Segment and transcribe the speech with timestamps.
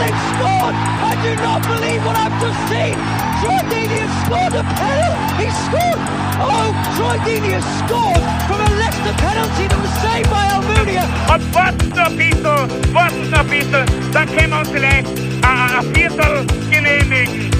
[0.00, 0.74] they've scored!
[0.76, 2.96] I do not believe what I've just seen!
[3.40, 5.44] Troy Deeney has scored a penalty!
[5.44, 6.00] He scored!
[6.40, 11.04] Oh, Troy Deeney has scored from a Leicester penalty that was saved by Almunia!
[11.32, 15.46] Und warten noch ein bisschen, warten noch ein bisschen, dann können wir uns vielleicht äh,
[15.46, 17.50] ein Viertel genehmigen.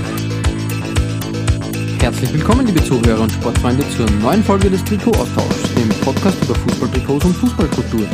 [2.01, 7.25] Herzlich willkommen, liebe Zuhörer und Sportfreunde, zur neuen Folge des Trikot-Austauschs, dem Podcast über Fußballtrikots
[7.25, 8.07] und Fußballkultur.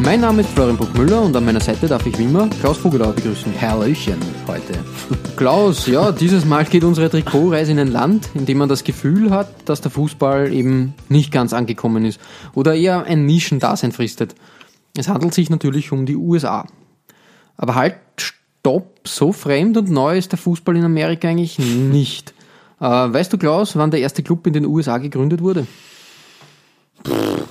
[0.00, 3.12] Mein Name ist Florian Bruckmüller und an meiner Seite darf ich wie immer Klaus Vogelauer
[3.12, 3.52] begrüßen.
[3.60, 4.74] Hallöchen heute.
[5.36, 9.30] Klaus, ja, dieses Mal geht unsere Trikotreise in ein Land, in dem man das Gefühl
[9.30, 12.20] hat, dass der Fußball eben nicht ganz angekommen ist
[12.54, 14.34] oder eher ein Nischendasein fristet.
[14.96, 16.66] Es handelt sich natürlich um die USA.
[17.56, 22.34] Aber halt, stopp, so fremd und neu ist der Fußball in Amerika eigentlich nicht.
[22.80, 25.66] Äh, weißt du, Klaus, wann der erste Club in den USA gegründet wurde?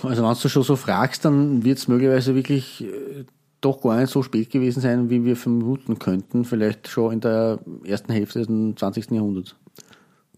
[0.03, 3.25] Also wenn du schon so fragst, dann wird es möglicherweise wirklich äh,
[3.61, 6.45] doch gar nicht so spät gewesen sein, wie wir vermuten könnten.
[6.45, 9.11] Vielleicht schon in der ersten Hälfte des 20.
[9.11, 9.55] Jahrhunderts.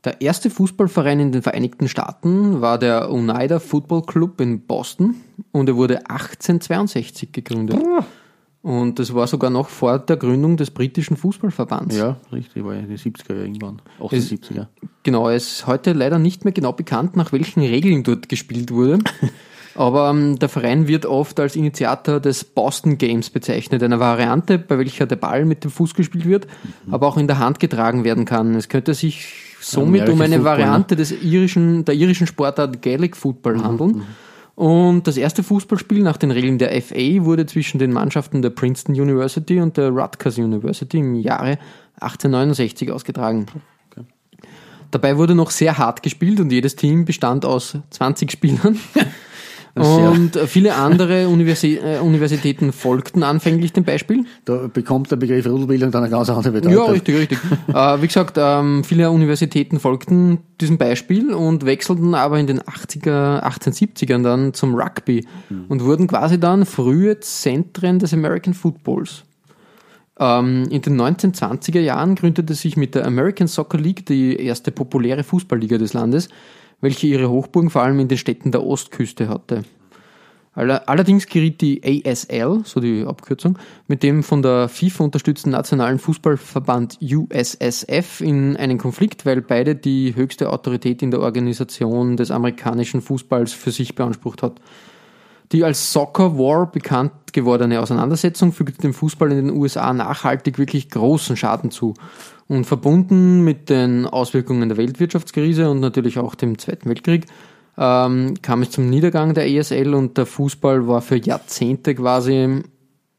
[0.04, 5.16] Der erste Fußballverein in den Vereinigten Staaten war der Oneida Football Club in Boston
[5.52, 7.82] und er wurde 1862 gegründet.
[8.66, 11.96] Und das war sogar noch vor der Gründung des britischen Fußballverbands.
[11.96, 13.80] Ja, richtig, war ja die 70er Jahre irgendwann.
[14.00, 14.66] 78er.
[15.04, 18.98] Genau, es ist heute leider nicht mehr genau bekannt, nach welchen Regeln dort gespielt wurde.
[19.76, 24.80] Aber ähm, der Verein wird oft als Initiator des Boston Games bezeichnet, einer Variante, bei
[24.80, 26.48] welcher der Ball mit dem Fuß gespielt wird,
[26.90, 28.56] aber auch in der Hand getragen werden kann.
[28.56, 29.28] Es könnte sich
[29.62, 34.04] somit American um eine Football, Variante des irischen, der irischen Sportart Gaelic Football handeln.
[34.56, 38.96] Und das erste Fußballspiel nach den Regeln der FA wurde zwischen den Mannschaften der Princeton
[38.96, 41.60] University und der Rutgers University im Jahre
[42.00, 43.48] 1869 ausgetragen.
[44.92, 48.80] Dabei wurde noch sehr hart gespielt und jedes Team bestand aus 20 Spielern.
[49.76, 54.24] Und viele andere Universi äh, Universitäten folgten anfänglich dem Beispiel.
[54.46, 56.86] Da bekommt der Begriff Rudelbildung dann eine ganz andere Bedeutung.
[56.86, 57.40] Ja, richtig, richtig.
[57.68, 63.44] äh, wie gesagt, ähm, viele Universitäten folgten diesem Beispiel und wechselten aber in den 80er,
[63.44, 65.28] 1870ern dann zum Rugby
[65.68, 69.24] und wurden quasi dann frühe Zentren des American Footballs.
[70.18, 75.24] Ähm, in den 1920er Jahren gründete sich mit der American Soccer League die erste populäre
[75.24, 76.30] Fußballliga des Landes,
[76.82, 79.64] welche ihre Hochburgen vor allem in den Städten der Ostküste hatte.
[80.54, 86.00] Aller- Allerdings geriet die ASL, so die Abkürzung, mit dem von der FIFA unterstützten nationalen
[86.00, 93.02] Fußballverband USSF in einen Konflikt, weil beide die höchste Autorität in der Organisation des amerikanischen
[93.02, 94.62] Fußballs für sich beansprucht hat.
[95.52, 100.90] Die als Soccer War bekannt gewordene Auseinandersetzung fügte dem Fußball in den USA nachhaltig wirklich
[100.90, 101.94] großen Schaden zu.
[102.48, 107.26] Und verbunden mit den Auswirkungen der Weltwirtschaftskrise und natürlich auch dem Zweiten Weltkrieg
[107.78, 112.64] ähm, kam es zum Niedergang der ESL und der Fußball war für Jahrzehnte quasi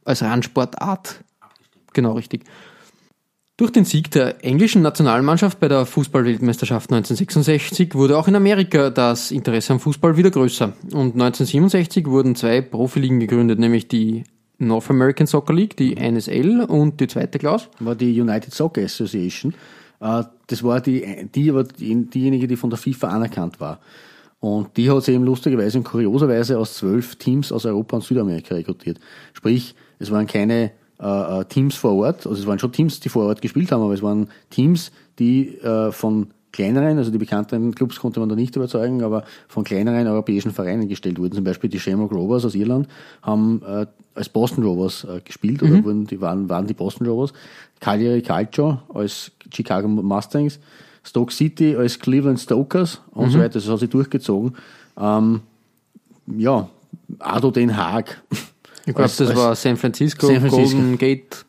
[0.04, 1.25] als Randsportart.
[1.92, 2.44] Genau richtig.
[3.58, 9.30] Durch den Sieg der englischen Nationalmannschaft bei der Fußballweltmeisterschaft 1966 wurde auch in Amerika das
[9.30, 10.74] Interesse am Fußball wieder größer.
[10.92, 14.24] Und 1967 wurden zwei Profiligen gegründet, nämlich die
[14.58, 17.70] North American Soccer League, die NSL und die zweite Klaus.
[17.78, 19.54] war die United Soccer Association.
[20.00, 23.80] Äh, Das war die, die die, diejenige, die von der FIFA anerkannt war.
[24.38, 28.54] Und die hat sie eben lustigerweise und kurioserweise aus zwölf Teams aus Europa und Südamerika
[28.54, 29.00] rekrutiert.
[29.32, 33.08] Sprich, es waren keine äh, äh, Teams vor Ort, also es waren schon Teams, die
[33.08, 37.74] vor Ort gespielt haben, aber es waren Teams, die äh, von kleineren, also die bekannteren
[37.74, 41.34] Clubs konnte man da nicht überzeugen, aber von kleineren europäischen Vereinen gestellt wurden.
[41.34, 42.88] Zum Beispiel die Shamrock Rovers aus Irland
[43.20, 47.34] haben äh, als Boston Rovers äh, gespielt oder wurden, die waren, waren die Boston Rovers.
[47.78, 50.58] Cagliari Calcio als Chicago Mustangs,
[51.04, 53.54] Stoke City als Cleveland Stokers und so weiter.
[53.54, 54.56] Das hat sich durchgezogen.
[54.98, 55.41] Ähm,
[56.38, 56.68] ja,
[57.18, 58.22] Ado Den Haag.
[58.86, 60.77] Ich glaube, das war San Francisco, San Francisco.
[60.77, 61.44] Golden Gate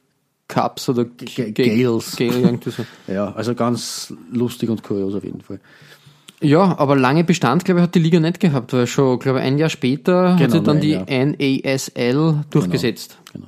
[0.48, 2.16] Cups oder G Gales.
[2.16, 2.86] Gale, irgendwie so.
[3.08, 5.60] Ja, also ganz lustig und kurios auf jeden Fall.
[6.42, 9.46] Ja, aber lange Bestand, glaube ich, hat die Liga nicht gehabt, weil schon, glaube ich,
[9.46, 13.18] ein Jahr später hat Genau, sie dann die NASL durchgesetzt.
[13.34, 13.48] Genau.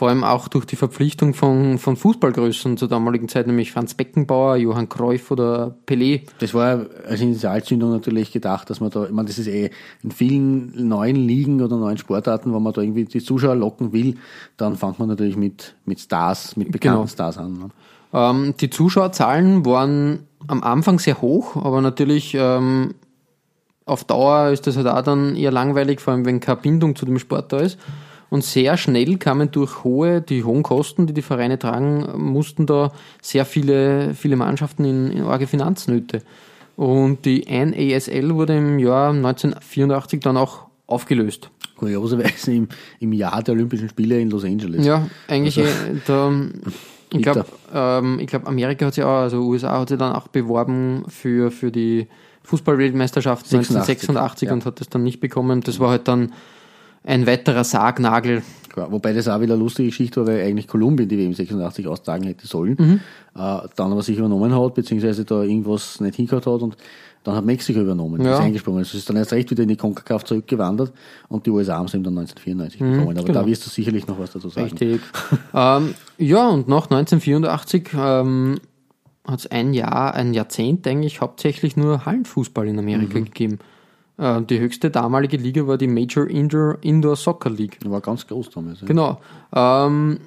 [0.00, 4.56] Vor allem auch durch die Verpflichtung von, von Fußballgrößen zur damaligen Zeit, nämlich Franz Beckenbauer,
[4.56, 6.22] Johann Cruyff oder Pelé.
[6.38, 9.68] Das war als Initialzündung natürlich gedacht, dass man da, ich meine, das ist eh
[10.02, 14.16] in vielen neuen Ligen oder neuen Sportarten, wenn man da irgendwie die Zuschauer locken will,
[14.56, 17.06] dann fängt man natürlich mit, mit Stars, mit bekannten Genau.
[17.06, 17.58] Stars an.
[17.58, 17.68] Ne?
[18.14, 22.94] Ähm, die Zuschauerzahlen waren am Anfang sehr hoch, aber natürlich ähm,
[23.84, 27.04] auf Dauer ist das halt auch dann eher langweilig, vor allem wenn keine Bindung zu
[27.04, 27.78] dem Sport da ist.
[28.30, 32.92] Und sehr schnell kamen durch hohe, die hohen Kosten, die die Vereine tragen, mussten da
[33.20, 36.22] sehr viele, viele Mannschaften in, in arge Finanznöte.
[36.76, 41.50] Und die NASL wurde im Jahr 1984 dann auch aufgelöst.
[41.76, 42.68] Kurioserweise im,
[43.00, 44.86] im Jahr der Olympischen Spiele in Los Angeles.
[44.86, 46.32] Ja, eigentlich, Also- äh, da,
[47.12, 47.44] ich glaube,
[47.74, 51.50] ähm, ich glaube, Amerika hat sich auch, also USA hat sich dann auch beworben für,
[51.50, 52.06] für die
[52.44, 54.52] Fußballweltmeisterschaft 86, 1986 ja.
[54.52, 55.62] und hat das dann nicht bekommen.
[55.62, 56.32] Das war halt dann
[57.04, 58.42] ein weiterer Sargnagel.
[58.68, 61.86] Klar, wobei das auch wieder eine lustige Geschichte war, weil eigentlich Kolumbien die WM 86
[61.88, 63.00] austragen hätte sollen, Mhm.
[63.34, 66.76] äh, dann aber sich übernommen hat, beziehungsweise da irgendwas nicht hingehört hat und
[67.24, 68.34] dann hat Mexiko übernommen, Ja.
[68.34, 68.78] ist eingesprungen.
[68.78, 70.92] Also es ist dann erst recht wieder in die CONCACAF zurückgewandert
[71.28, 73.18] und die USA haben es eben dann 1994 Mhm, bekommen.
[73.18, 73.40] Aber genau.
[73.40, 74.68] da wirst du sicherlich noch was dazu sagen.
[74.68, 75.00] Richtig.
[75.54, 78.60] ähm, ja, und nach 1984 ähm,
[79.26, 83.24] hat es ein Jahr, ein Jahrzehnt eigentlich hauptsächlich nur Hallenfußball in Amerika Mhm.
[83.24, 83.58] gegeben.
[84.20, 87.78] Äh, die höchste damalige Liga war die Major Indoor, Indoor Soccer League.
[87.84, 88.82] War ganz groß damals.
[88.82, 88.86] Ja.
[88.86, 89.20] Genau.
[89.54, 90.18] Ähm,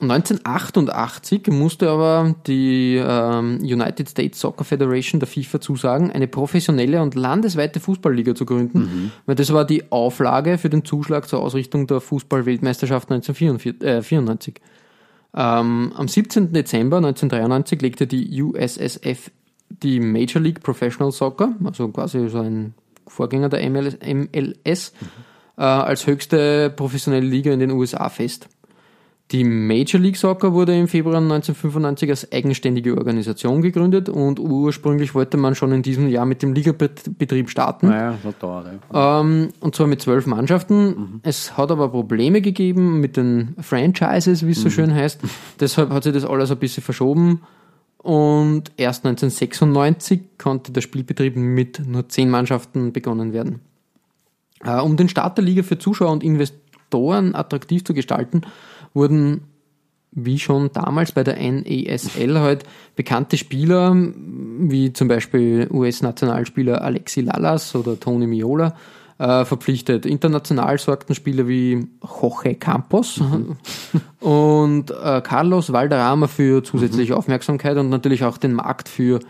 [0.00, 7.14] 1988 musste aber die ähm, United States Soccer Federation der FIFA zusagen, eine professionelle und
[7.14, 12.00] landesweite Fußballliga zu gründen, weil das war die Auflage für den Zuschlag zur Ausrichtung der
[12.00, 14.60] Fußball-Weltmeisterschaft 1994.
[15.36, 16.52] Ähm, am 17.
[16.52, 19.30] Dezember 1993 legte die USSF
[19.68, 22.74] die Major League Professional Soccer, also quasi so ein
[23.06, 24.92] Vorgänger der MLS, MLS
[25.56, 28.48] äh, als höchste professionelle Liga in den USA fest.
[29.30, 35.38] Die Major League Soccer wurde im Februar 1995 als eigenständige Organisation gegründet und ursprünglich wollte
[35.38, 37.88] man schon in diesem Jahr mit dem Ligabetrieb starten.
[37.88, 38.66] Naja, das dauert.
[38.92, 39.20] Ja.
[39.20, 41.20] Ähm, und zwar mit zwölf Mannschaften.
[41.22, 45.20] Es hat aber Probleme gegeben mit den Franchises, wie es so schön heißt.
[45.58, 47.40] Deshalb hat sich das alles ein bisschen verschoben.
[48.04, 53.60] Und erst 1996 konnte der Spielbetrieb mit nur zehn Mannschaften begonnen werden.
[54.62, 58.42] Äh, um den Start der Liga für Zuschauer und Investoren attraktiv zu gestalten,
[58.92, 59.44] wurden
[60.12, 62.64] wie schon damals bei der NASL halt
[62.94, 68.76] bekannte Spieler, wie zum Beispiel US-Nationalspieler Alexi Lalas oder Tony Miola,
[69.18, 70.06] äh, verpflichtet.
[70.06, 71.86] International sorgten Spieler wie
[72.20, 73.20] Jorge Campos
[74.20, 79.20] und äh, Carlos Valderrama für zusätzliche Aufmerksamkeit und natürlich auch den Markt für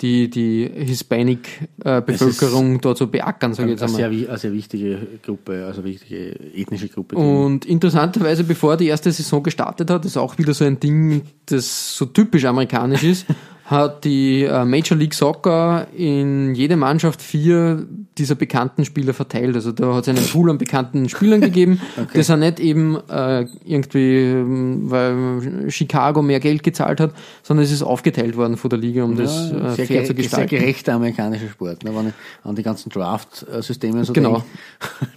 [0.00, 4.10] die, die Hispanic-Bevölkerung dort zu beackern, sage ich jetzt Eine einmal.
[4.10, 7.16] sehr, wi- eine sehr wichtige Gruppe, also wichtige ethnische Gruppe.
[7.16, 11.96] Und interessanterweise, bevor die erste Saison gestartet hat, ist auch wieder so ein Ding, das
[11.96, 13.26] so typisch amerikanisch ist,
[13.72, 17.84] hat die äh, Major League Soccer in jede Mannschaft vier
[18.18, 19.56] dieser bekannten Spieler verteilt.
[19.56, 21.80] Also da hat es einen Pool an bekannten Spielern gegeben.
[22.14, 27.72] Das sind nicht eben äh, irgendwie, ähm, weil Chicago mehr Geld gezahlt hat, sondern es
[27.72, 30.50] ist aufgeteilt worden von der Liga, um das Ja, äh, sehr, fair zu sehr gestalten.
[30.56, 31.82] gerechter amerikanischer Sport.
[31.82, 31.90] Ne?
[31.96, 32.14] Wenn ich
[32.44, 34.34] an die ganzen Draft-Systeme und so Genau.
[34.34, 34.46] denke,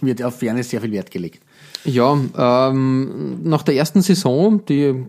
[0.00, 1.42] wird auf Fairness sehr viel Wert gelegt.
[1.84, 5.06] Ja, ähm, nach der ersten Saison, die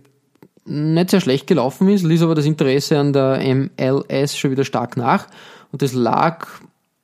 [0.67, 4.97] nicht sehr schlecht gelaufen ist, ließ aber das Interesse an der MLS schon wieder stark
[4.97, 5.27] nach.
[5.71, 6.47] Und das lag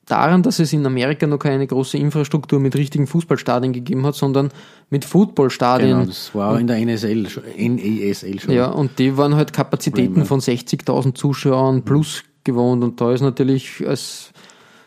[0.05, 4.49] daran, dass es in Amerika noch keine große Infrastruktur mit richtigen Fußballstadien gegeben hat, sondern
[4.89, 5.91] mit Footballstadien.
[5.91, 8.53] Genau, das war in der NSL, schon- NASL schon.
[8.53, 12.83] Ja, und die waren halt Kapazitäten von 60.000 Zuschauern plus gewohnt.
[12.83, 14.33] Und da ist natürlich als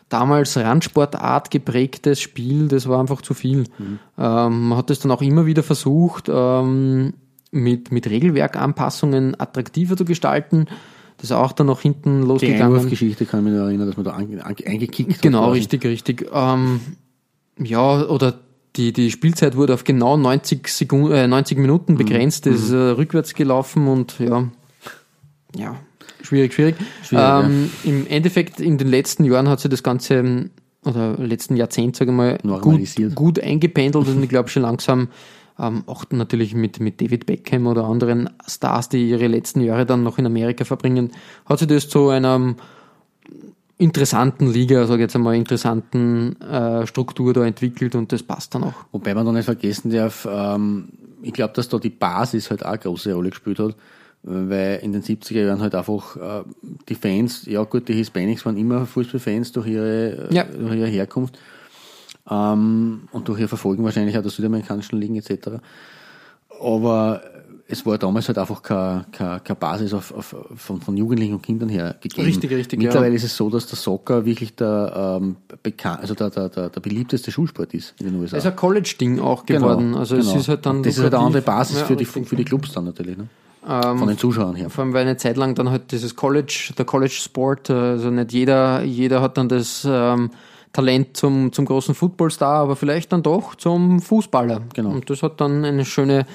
[0.09, 3.65] damals Randsportart geprägtes Spiel, das war einfach zu viel.
[3.77, 3.99] Mhm.
[4.17, 7.13] Ähm, man hat es dann auch immer wieder versucht, ähm,
[7.63, 10.65] mit, mit Regelwerkanpassungen attraktiver zu gestalten.
[11.17, 12.63] Das ist auch dann noch hinten Die losgegangen.
[12.75, 15.21] Einwurfgeschichte kann ich mich erinnern, dass man da ange, ange, eingekickt hat.
[15.21, 16.27] Genau, richtig, richtig.
[16.31, 16.79] Ähm,
[17.59, 18.39] ja, oder
[18.75, 21.97] die, die Spielzeit wurde auf genau 90, Sekunden, äh, 90 Minuten Mhm.
[21.97, 24.47] begrenzt, das ist äh, rückwärts gelaufen und ja,
[25.55, 25.75] ja,
[26.21, 26.75] schwierig, schwierig.
[27.03, 30.51] Schwierig, ähm, Im Endeffekt, in den letzten Jahren hat sich das Ganze,
[30.85, 32.79] oder letzten Jahrzehnt, sage ich mal, gut,
[33.15, 35.07] gut eingependelt und ich glaube schon langsam,
[35.59, 40.03] ähm, auch natürlich mit, mit David Beckham oder anderen Stars, die ihre letzten Jahre dann
[40.03, 41.11] noch in Amerika verbringen,
[41.45, 42.55] hat sich das zu einer
[43.77, 48.63] interessanten Liga, sage ich jetzt einmal, interessanten äh, Struktur da entwickelt und das passt dann
[48.63, 48.73] auch.
[48.91, 50.89] Wobei man da nicht vergessen darf, ähm,
[51.21, 53.75] ich glaube, dass da die Basis halt auch eine große Rolle gespielt hat,
[54.23, 56.43] weil in den 70er Jahren halt einfach äh,
[56.89, 60.43] die Fans, ja gut, die Hispanics waren immer Fußballfans durch ihre, Ja.
[60.43, 61.37] durch ihre Herkunft
[62.29, 65.59] ähm, und durch ihr Verfolgen wahrscheinlich auch der südamerikanischen Ligen etc.
[66.61, 67.21] Aber
[67.69, 71.41] es war damals halt einfach keine, keine, keine Basis auf, auf, von, von Jugendlichen und
[71.41, 72.25] Kindern her gegeben.
[72.25, 73.15] Richtig, richtig, Mittlerweile ja.
[73.15, 76.79] ist es so, dass der Soccer wirklich der, ähm, bekannt, also der, der, der, der
[76.79, 78.37] beliebteste Schulsport ist in den USA.
[78.37, 79.95] Es ist ein College-Ding auch geworden.
[79.95, 80.39] also es genau.
[80.39, 80.83] ist halt dann.
[80.83, 81.57] Das ist halt eine andere lukrativ.
[81.57, 83.17] Basis Ja, für, die, für die Clubs dann natürlich.
[83.17, 83.27] Ne?
[83.67, 84.69] Ähm, Von den Zuschauern her.
[84.69, 88.09] vor allem, weil eine Zeit lang dann halt dieses College, der College Sport, äh, also
[88.09, 90.31] nicht jeder, jeder hat dann das ähm,
[90.77, 94.61] Talent zum, zum großen Footballstar, aber vielleicht dann doch zum Fußballer.
[94.75, 94.91] Genau.
[94.91, 96.27] Und das hat dann eine schöne,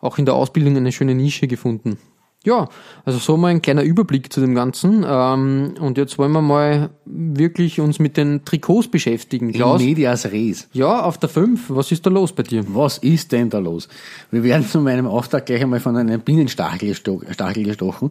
[0.00, 1.98] auch in der Ausbildung eine schöne Nische gefunden.
[2.42, 2.70] Ja,
[3.04, 5.04] also so mal ein kleiner Überblick zu dem Ganzen.
[5.06, 9.48] Ähm, und jetzt wollen wir mal wirklich uns mit den Trikots beschäftigen.
[9.48, 10.68] In Klaus, medias res.
[10.72, 12.64] ja, auf der 5, was ist da los bei dir?
[12.68, 13.88] Was ist denn da los?
[14.30, 18.08] Wir werden zu meinem Auftrag gleich einmal von einem Bienenstachel gesto Stachel gestochen.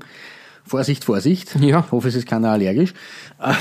[0.72, 1.56] Vorsicht, Vorsicht.
[1.60, 1.82] Ja.
[1.86, 2.94] Ich hoffe, es ist keiner allergisch.
[3.40, 3.54] Äh,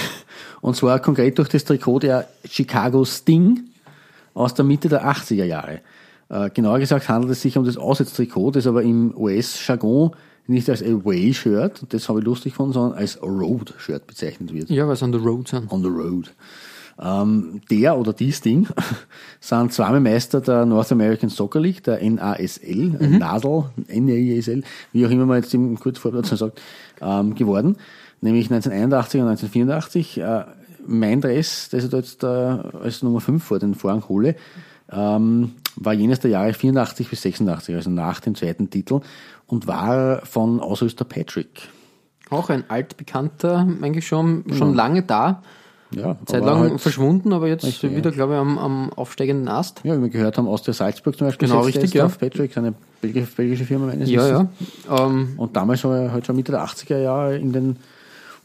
[0.60, 3.64] Und zwar konkret durch das Trikot der Chicago Sting
[4.32, 5.80] aus der Mitte der 80er Jahre.
[6.28, 10.12] Äh, Genauer gesagt handelt es sich um das Auswärtstrikot, das aber im US-Jargon
[10.46, 14.70] nicht als Away-Shirt, das habe ich lustig gefunden, sondern als Road-Shirt bezeichnet wird.
[14.70, 15.70] Ja, weil es on the road sind.
[15.70, 16.32] On the road.
[17.02, 18.68] Ähm, der oder die Sting
[19.40, 24.62] sind zweimal Meister der North American Soccer League, der NASL, NADL, NASL,
[24.92, 26.60] wie auch immer man jetzt im Kurzvorwärts sagt,
[27.00, 27.76] ähm, geworden.
[28.20, 30.18] Nämlich 1981 und 1984.
[30.18, 30.44] Äh,
[30.86, 34.34] mein Dress, das ich da jetzt äh, als Nummer 5 vor den Vorhang hole,
[34.90, 39.00] ähm, war jenes der Jahre 84 bis 86, also nach dem zweiten Titel,
[39.46, 41.68] und war von Ausrüster Patrick.
[42.28, 45.42] Auch ein altbekannter, eigentlich schon, schon lange da.
[45.92, 49.80] Ja, Zeit lang halt- verschwunden, aber jetzt Richtig, wieder, glaube ich, am, am aufsteigenden Ast.
[49.82, 51.48] Ja, wie wir gehört haben, aus der Salzburg zum Beispiel.
[51.48, 52.06] Genau, richtig, ja.
[52.08, 54.48] Patrick, eine belgische, belgische Firma meines Ja, Wissens.
[54.88, 55.06] ja.
[55.06, 57.76] Ähm, Und damals war er halt schon Mitte der 80er Jahre in den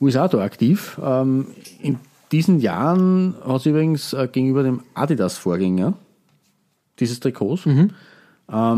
[0.02, 1.00] USA da aktiv.
[1.04, 1.48] Ähm,
[1.82, 2.00] in
[2.32, 5.94] diesen Jahren hat es übrigens äh, gegenüber dem Adidas-Vorgänger
[7.00, 7.92] dieses Trikots ähm,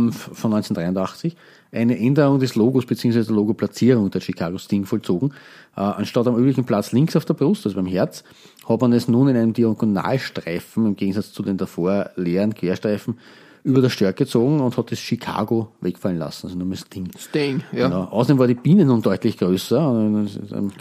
[0.10, 1.36] f- von 1983
[1.72, 3.24] eine Änderung des Logos bzw.
[3.24, 5.32] der Logoplatzierung der Chicago Sting vollzogen.
[5.76, 8.24] Äh, anstatt am üblichen Platz links auf der Brust, also beim Herz,
[8.68, 13.18] hat man es nun in einem Diagonalstreifen, im Gegensatz zu den davor leeren Querstreifen,
[13.64, 17.10] über das Stärk gezogen und hat das Chicago wegfallen lassen, also nur mehr Sting.
[17.18, 17.88] Sting, ja.
[17.90, 18.04] Genau.
[18.06, 19.78] Außerdem war die Biene nun deutlich größer.
[19.92, 20.30] Ein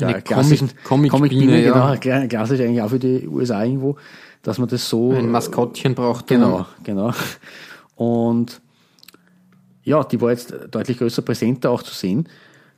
[0.00, 1.73] Eine klassischen Comic- Comic-Biene, Comic-Biene, ja.
[1.73, 3.97] genau, kla- klassisch eigentlich auch für die USA irgendwo,
[4.43, 5.11] dass man das so.
[5.12, 6.28] Ein Maskottchen braucht.
[6.28, 7.11] Genau, genau.
[7.97, 8.61] Und
[9.87, 12.28] ja, die war jetzt deutlich größer präsenter auch zu sehen.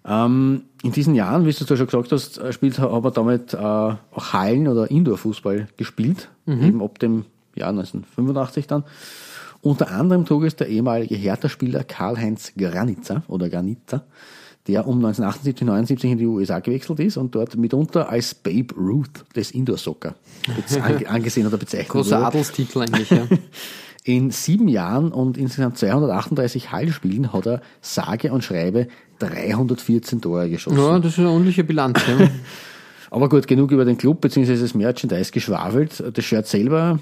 [0.04, 3.54] Ähm, in diesen Jahren, wie du es schon gesagt hast, äh, spielt, hat er damit
[3.54, 7.24] äh, auch Hallen- oder Indoor-Fußball gespielt, eben ab dem
[7.56, 8.84] Jahr 1985 dann.
[9.60, 14.04] Unter anderem trug es der ehemalige Hertha-Spieler Karl-Heinz Granitzer oder Granitzer,
[14.66, 19.24] der um 1978, 79 in die USA gewechselt ist und dort mitunter als Babe Ruth
[19.34, 20.14] des Indoor-Soccer
[21.06, 22.26] angesehen oder bezeichnet Großer wurde.
[22.26, 23.26] Adelstitel eigentlich, ja.
[24.08, 28.88] In sieben Jahren und insgesamt 238 Heilspielen hat er sage und schreibe
[29.18, 30.78] 314 Tore geschossen.
[30.78, 32.00] ja, das ist eine ordentliche Bilanz.
[32.06, 32.26] Ja.
[33.10, 34.56] Aber gut, genug über den Club bzw.
[34.56, 36.02] das Merchandise geschwafelt.
[36.14, 37.00] Das Shirt selber,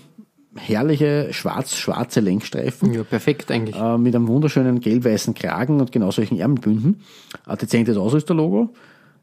[0.56, 3.76] herrliche schwarz-schwarze Lenkstreifen ja, perfekt eigentlich.
[3.76, 7.02] äh, mit einem wunderschönen gelb-weißen Kragen und genau solchen Ärmelbünden.
[7.46, 8.70] Ein dezentes Ausrüsterlogo.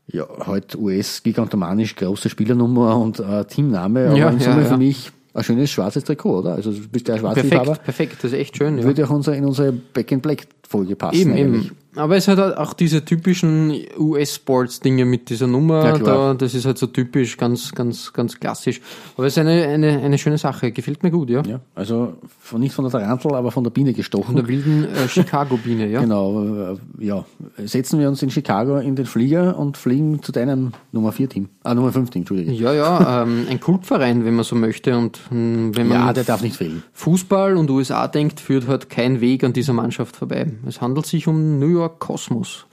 [0.08, 4.68] Ja, halt US-gigantomanisch große Spielernummer und äh, Teamname, aber Ja, in ja, Summe ja.
[4.70, 6.54] für mich ein schönes schwarzes Trikot, oder?
[6.54, 7.76] Also du bist ja ein Schwarzliebhaber.
[7.76, 8.78] Perfekt, perfekt, das ist echt schön.
[8.78, 8.84] Ja.
[8.84, 11.16] Würde auch unser, in unsere Back in Black Folge passen.
[11.16, 11.66] Eben, eigentlich.
[11.68, 11.78] eben.
[11.96, 15.86] Aber es hat halt auch diese typischen US-Sports-Dinge mit dieser Nummer.
[15.86, 18.82] Ja, da, das ist halt so typisch, ganz, ganz, ganz klassisch.
[19.16, 20.72] Aber es ist eine, eine, eine schöne Sache.
[20.72, 21.44] Gefällt mir gut, ja.
[21.44, 24.26] Ja, also von, nicht von der Tarantel, aber von der Biene gestochen.
[24.26, 26.02] Von der wilden äh, Chicago-Biene, ja.
[26.02, 27.26] Genau, äh, ja.
[27.58, 31.50] Setzen wir uns in Chicago in den Flieger und fliegen zu deinem Nummer 4 Team.
[31.64, 32.52] Ah, Nummer 5 Team, Entschuldige.
[32.54, 34.98] Ja, ja, ähm, ein Kultverein, wenn man so möchte.
[34.98, 36.84] Und ähm, wenn man Ja, der darf nicht fehlen.
[36.94, 40.52] Fußball und USA denkt, führt halt kein Weg an dieser Mannschaft vorbei.
[40.68, 42.66] Es handelt sich um New York Cosmos,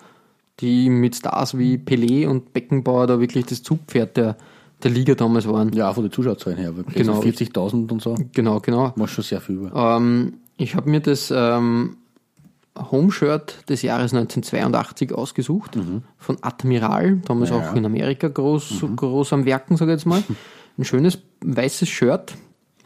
[0.60, 4.36] die mit Stars wie Pelé und Beckenbauer da wirklich das Zugpferd der,
[4.82, 5.72] der Liga damals waren.
[5.72, 6.76] Ja, von den Zuschauerzahlen her.
[6.76, 7.20] weil Genau.
[7.20, 8.14] 40.000 und so.
[8.32, 8.92] Genau, genau.
[8.96, 9.96] Machst schon sehr viel über.
[9.96, 11.96] Ähm, ich habe mir das ähm,
[12.78, 15.76] Home-Shirt des Jahres 1982 ausgesucht,
[16.18, 17.56] von Admiral, damals Ja.
[17.70, 20.22] auch in Amerika groß, groß am Werken, sage ich jetzt mal.
[20.78, 22.34] Ein schönes weißes Shirt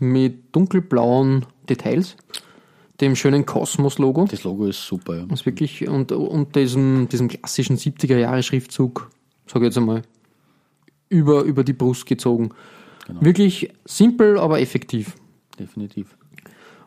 [0.01, 2.17] mit dunkelblauen Details,
[3.01, 4.27] dem schönen Kosmos-Logo.
[4.31, 5.17] Das Logo ist super.
[5.17, 5.27] Ja.
[5.33, 9.11] Ist wirklich, und, und diesem, diesem klassischen 70er-Jahre-Schriftzug,
[9.47, 10.03] sage ich jetzt einmal,
[11.09, 12.51] über, über die Brust gezogen.
[13.21, 15.15] Wirklich simpel, aber effektiv.
[15.59, 16.17] Definitiv.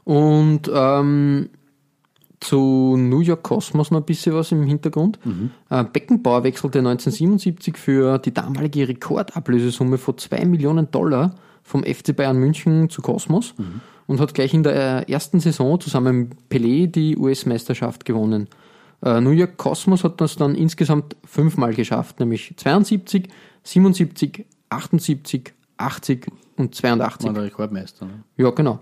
[0.04, 1.50] Und ähm,
[2.40, 5.20] zu New York Cosmos noch ein bisschen was im Hintergrund.
[5.70, 12.38] Äh, Beckenbauer wechselte 1977 für die damalige Rekordablösesumme von 2 Millionen Dollar vom FC Bayern
[12.38, 13.54] München zu Cosmos
[14.08, 18.48] und hat gleich in der äh, ersten Saison zusammen mit Pelé die US-Meisterschaft gewonnen.
[19.04, 23.28] Äh, New York Cosmos hat das dann insgesamt fünfmal geschafft, nämlich 72,
[23.64, 27.28] 77, 78, 80 und 82.
[27.28, 28.06] War der Rekordmeister.
[28.06, 28.24] Ne?
[28.38, 28.80] Ja, genau.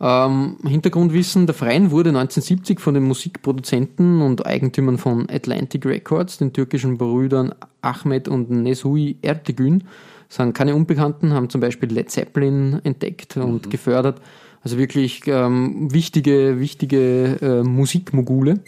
[0.00, 6.52] Ähm, Hintergrundwissen, der Verein wurde 1970 von den Musikproduzenten und Eigentümern von Atlantic Records, den
[6.52, 9.84] türkischen Brüdern Ahmed und Nesui Ertegün,
[10.28, 14.20] sind keine Unbekannten, haben zum Beispiel Led Zeppelin entdeckt und gefördert.
[14.64, 18.60] Also wirklich ähm, wichtige, wichtige äh, Musikmogule.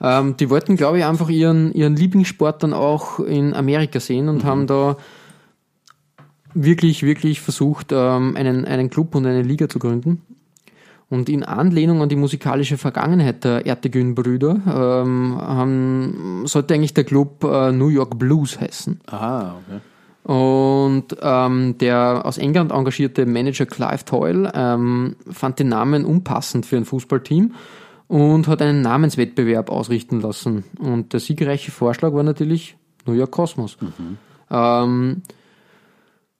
[0.00, 4.44] Ähm, die wollten, glaube ich, einfach ihren, ihren Lieblingssport dann auch in Amerika sehen und
[4.44, 4.96] haben da
[6.54, 10.22] wirklich, wirklich versucht, ähm, einen, einen Club und eine Liga zu gründen.
[11.08, 17.44] Und in Anlehnung an die musikalische Vergangenheit der Ertegün-Brüder ähm, haben, sollte eigentlich der Club
[17.44, 19.00] äh, New York Blues heißen.
[19.06, 19.80] Ah, okay.
[20.26, 26.76] Und ähm, der aus England engagierte Manager Clive Toyle ähm, fand den Namen unpassend für
[26.76, 27.54] ein Fußballteam
[28.08, 30.64] und hat einen Namenswettbewerb ausrichten lassen.
[30.80, 33.78] Und der siegreiche Vorschlag war natürlich New York Cosmos.
[34.50, 35.22] Ähm,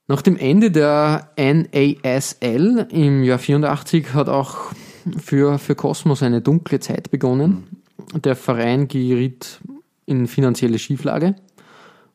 [0.09, 4.73] nach dem Ende der NASL im Jahr 84 hat auch
[5.17, 7.81] für, für Cosmos eine dunkle Zeit begonnen.
[8.13, 9.61] Der Verein geriet
[10.05, 11.35] in finanzielle Schieflage.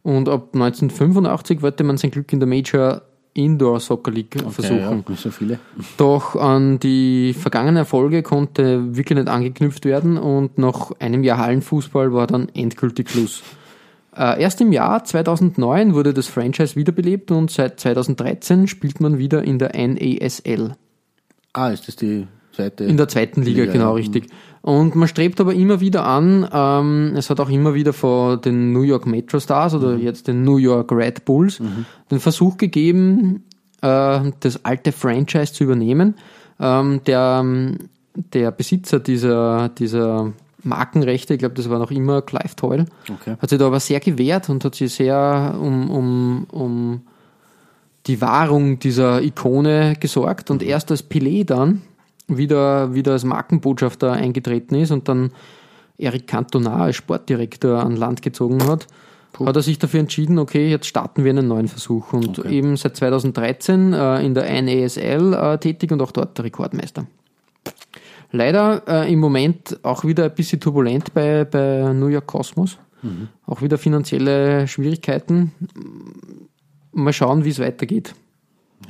[0.02, 3.02] Und ab 1985 wollte man sein Glück in der Major
[3.35, 5.04] Indoor Soccer League versuchen.
[5.09, 5.59] Ja, so viele.
[5.97, 12.12] Doch an die vergangenen Erfolge konnte wirklich nicht angeknüpft werden und nach einem Jahr Hallenfußball
[12.12, 13.42] war dann endgültig Schluss.
[14.14, 19.42] Äh, erst im Jahr 2009 wurde das Franchise wiederbelebt und seit 2013 spielt man wieder
[19.42, 20.75] in der NASL.
[21.54, 22.85] Ah, ist das die zweite?
[22.85, 23.94] In der zweiten Liga, Liga, genau, ja.
[23.94, 24.26] richtig.
[24.62, 28.73] Und man strebt aber immer wieder an, ähm, es hat auch immer wieder vor den
[28.73, 31.61] New York Metro Stars oder jetzt den New York Red Bulls
[32.11, 33.42] den Versuch gegeben,
[33.81, 36.14] äh, das alte Franchise zu übernehmen.
[36.61, 37.45] Ähm, der,
[38.33, 43.37] der Besitzer dieser, dieser Markenrechte, ich glaube, das war noch immer Clive Toyle, Okay.
[43.40, 47.00] hat sich da aber sehr gewehrt und hat sich sehr um, um, um
[48.07, 51.83] die Wahrung dieser Ikone gesorgt und erst als Pelé dann
[52.29, 55.33] wieder, wieder als Markenbotschafter eingetreten ist und dann
[55.99, 58.87] Eric Cantona als Sportdirektor an Land gezogen hat,
[59.38, 62.57] hat er sich dafür entschieden, okay, jetzt starten wir einen neuen Versuch und Okay.
[62.57, 67.07] eben seit 2013 äh, in der NASL äh, tätig und auch dort der Rekordmeister.
[68.31, 72.79] Leider äh, im Moment auch wieder ein bisschen turbulent bei, bei New York Cosmos.
[73.46, 75.51] Auch wieder finanzielle Schwierigkeiten.
[76.92, 78.14] Mal schauen, wie es weitergeht.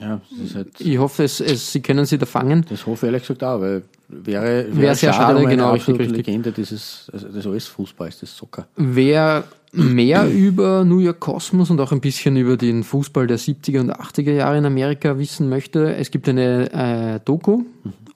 [0.00, 2.64] Ja, das ist halt, Ich hoffe, es, es, Sie können sie da fangen.
[2.68, 5.72] das hoffe ich ehrlich gesagt auch, weil wäre, wäre, Wäre sehr schade, um eine genau,
[5.72, 6.26] richtig, richtig.
[6.26, 8.66] Legende dieses, also des US-Fußballs, des Soccer.
[8.76, 13.80] Wer mehr über New York Cosmos und auch ein bisschen über den Fußball der 70er
[13.80, 17.62] und 80er Jahre in Amerika wissen möchte, es gibt eine äh, Doku,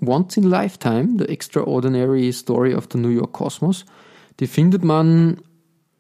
[0.05, 3.87] Once in a Lifetime, The Extraordinary Story of the New York Cosmos.
[4.39, 5.39] Die findet man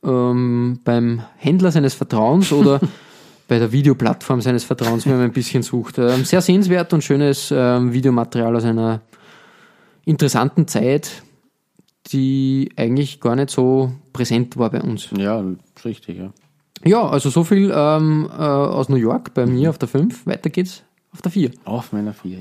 [0.04, 2.80] ähm, beim Händler seines Vertrauens oder
[3.48, 5.98] bei der Videoplattform seines Vertrauens, wenn man ein bisschen sucht.
[5.98, 9.02] Ähm, sehr sehenswert und schönes ähm, Videomaterial aus einer
[10.04, 11.22] interessanten Zeit,
[12.08, 15.08] die eigentlich gar nicht so präsent war bei uns.
[15.16, 15.44] Ja,
[15.84, 16.32] richtig, ja.
[16.84, 20.26] Ja, also so viel ähm, äh, aus New York bei mir auf der 5.
[20.26, 20.82] Weiter geht's
[21.12, 21.50] auf der 4.
[21.64, 22.40] Auf meiner vier,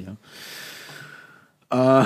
[1.72, 2.02] ja.
[2.02, 2.06] Äh,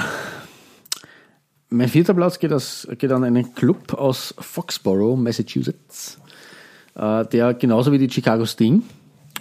[1.70, 6.20] mein vierter Platz geht, aus, geht an einen Club aus Foxborough, Massachusetts,
[6.96, 8.84] der genauso wie die Chicago Sting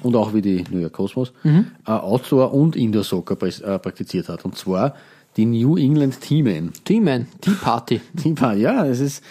[0.02, 4.44] und auch wie die New York Cosmos äh, Outdoor- und Indoor-Soccer äh, praktiziert hat.
[4.44, 4.94] Und zwar
[5.36, 6.72] die New England T-Men.
[6.84, 8.00] T-Man, Tea Party.
[8.16, 9.24] Teampa, ja, es ist,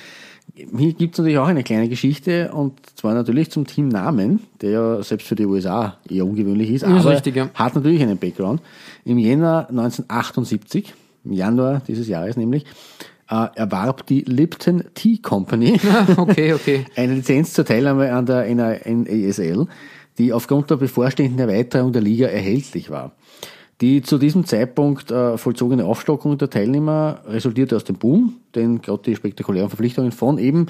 [0.55, 5.03] hier gibt es natürlich auch eine kleine Geschichte und zwar natürlich zum Teamnamen, der ja
[5.03, 7.49] selbst für die USA eher ungewöhnlich ist, ist aber richtig, ja.
[7.53, 8.61] hat natürlich einen Background.
[9.03, 10.93] Im Jänner 1978,
[11.25, 12.65] im Januar dieses Jahres nämlich,
[13.29, 15.79] äh, erwarb die Lipton Tea Company
[16.17, 16.85] okay, okay.
[16.95, 19.67] eine Lizenz zur Teilnahme an der NASL,
[20.17, 23.13] die aufgrund der bevorstehenden Erweiterung der Liga erhältlich war.
[23.79, 29.03] Die zu diesem Zeitpunkt äh, vollzogene Aufstockung der Teilnehmer resultierte aus dem Boom, den gerade
[29.03, 30.65] die spektakulären Verpflichtungen von eben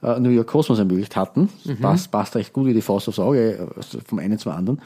[0.00, 1.48] äh, New York Cosmos ermöglicht hatten.
[1.80, 4.80] Passt, passt recht gut wie die Faust aufs Auge äh, vom einen zum anderen.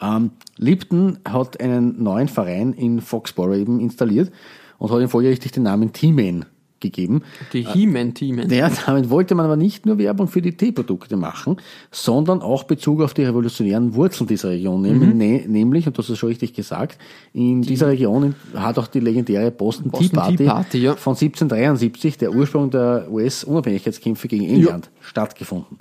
[0.00, 4.30] Ähm, Lipton hat einen neuen Verein in Foxborough eben installiert
[4.78, 6.46] und hat ihm folgerichtig den Namen T-Man
[6.80, 7.22] gegeben.
[7.52, 8.50] Die He-Man T-Man.
[8.50, 11.56] Ja, damit wollte man aber nicht nur Werbung für die Teeprodukte machen,
[11.90, 15.16] sondern auch Bezug auf die revolutionären Wurzeln dieser Region nehmen.
[15.16, 16.98] Ne, nämlich, und du hast es schon richtig gesagt,
[17.32, 20.94] in dieser Region hat auch die legendäre Boston, Boston Tea Party, Party, ja.
[20.96, 25.78] von 1773, der Ursprung der US-Unabhängigkeitskämpfe gegen England, stattgefunden.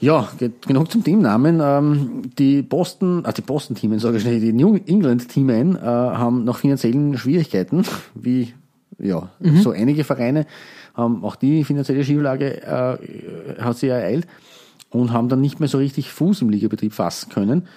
[0.00, 1.58] Ja, ge- genug zum Teamnamen.
[1.60, 6.58] Ähm, die Boston, also die Boston-Teamen, sage ich schnell, die New England-Teamen äh, haben nach
[6.58, 7.82] finanziellen Schwierigkeiten,
[8.14, 8.52] wie
[8.98, 9.28] ja,
[9.62, 10.46] so einige Vereine,
[10.94, 14.26] haben auch die finanzielle Schieflage äh, hat sie ereilt
[14.90, 17.68] und haben dann nicht mehr so richtig Fuß im Ligabetrieb fassen können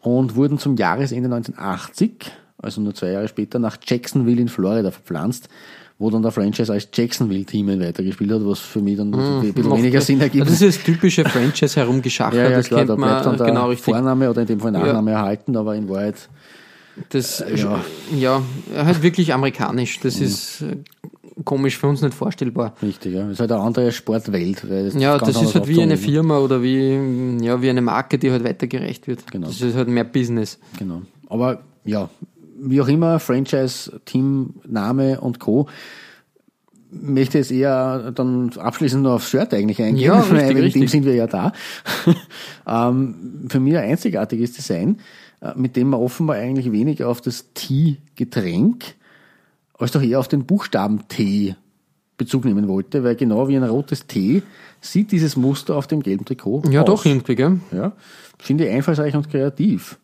[0.00, 5.48] und wurden zum Jahresende 1980 also nur zwei Jahre später, nach Jacksonville in Florida verpflanzt,
[5.98, 10.00] wo dann der Franchise als Jacksonville-Team weitergespielt hat, was für mich dann ein bisschen weniger
[10.00, 10.46] Sinn ergibt.
[10.46, 13.36] Das ist das typische Franchise herumgeschacher, ja, ja, das klar, kennt da bleibt man dann
[13.38, 13.94] der genau richtig.
[13.94, 16.28] Vorname oder in dem Fall Nachname erhalten, aber in Wahrheit
[17.10, 17.84] Das, ja.
[18.16, 18.42] ja.
[18.74, 20.00] halt wirklich amerikanisch.
[20.00, 20.76] Das ist äh,
[21.44, 22.74] komisch für uns nicht vorstellbar.
[22.82, 23.14] richtig.
[23.14, 23.22] Ja.
[23.22, 24.68] Das ist halt eine andere Sportwelt.
[24.68, 28.30] weil Ja, das ist halt wie eine Firma oder wie, ja, wie eine Marke, die
[28.30, 29.30] halt weitergereicht wird.
[29.30, 29.46] Genau.
[29.46, 30.58] Das ist halt mehr Business.
[30.78, 31.02] Genau.
[31.28, 32.08] Aber ja,
[32.58, 35.68] wie auch immer, Franchise, Team, Name und Co.
[36.90, 40.04] Möchte jetzt eher dann abschließend nur aufs Shirt eigentlich eingehen.
[40.06, 40.90] Ja, richtig, weil dem richtig.
[40.90, 41.52] sind wir ja da.
[42.66, 45.00] ähm, für mich ein einzigartiges Design,
[45.40, 48.94] äh, mit dem man offenbar eigentlich weniger auf das Tee-Getränk
[49.78, 51.54] als doch eher auf den Buchstaben T
[52.18, 54.42] Bezug nehmen wollte, weil genau wie ein rotes T
[54.80, 56.86] sieht dieses Muster auf dem gelben Trikot Ja, aus.
[56.86, 57.60] doch, irgendwie, gell?
[57.72, 57.92] Ja,
[58.38, 59.98] finde ich einfallsreich und kreativ.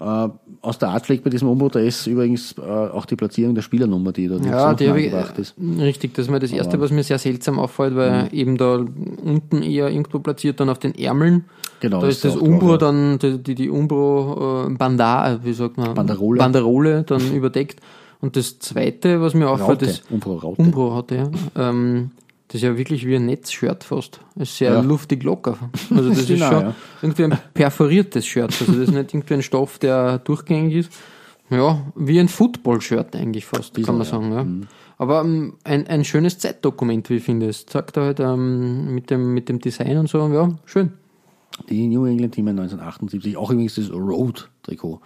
[0.00, 0.28] Äh,
[0.60, 4.26] aus der Art schlägt bei diesem Umbro-Dress übrigens äh, auch die Platzierung der Spielernummer, die
[4.26, 5.54] da Ja, die angebracht ist.
[5.78, 9.62] richtig, das ist mal das Erste, was mir sehr seltsam auffällt, weil eben da unten
[9.62, 11.44] eher irgendwo platziert, dann auf den Ärmeln.
[11.78, 15.76] Genau, Da ist das ist Umbro drauf, dann, die, die, Umbro äh, Bandar, wie sagt
[15.76, 15.94] man?
[15.94, 16.38] Banderole.
[16.38, 17.80] Banderole dann überdeckt.
[18.20, 20.60] Und das Zweite, was mir auffällt, Raute, ist Umbro-Raute.
[20.62, 21.30] Umbro hatte, ja.
[21.70, 22.10] Ähm,
[22.54, 24.20] das ist ja wirklich wie ein Netzshirt fast.
[24.36, 24.80] Es ist sehr Ja.
[24.80, 25.58] luftig locker.
[25.90, 26.74] Also das ist Genau, schon ja.
[27.02, 28.54] irgendwie ein perforiertes Shirt.
[28.60, 30.92] Also das ist nicht irgendwie ein Stoff, der durchgängig ist.
[31.50, 34.18] Ja, wie ein Football-Shirt eigentlich fast, kann man ja.
[34.20, 34.30] Mhm.
[34.32, 34.60] sagen.
[34.62, 34.68] Ja.
[34.98, 37.48] Aber ähm, ein, ein schönes Zeitdokument, wie ich finde.
[37.48, 40.92] Es zeigt halt ähm, mit, dem, mit dem Design und so, ja, schön.
[41.68, 45.00] Die New England Team 1978, auch übrigens das Road-Trikot.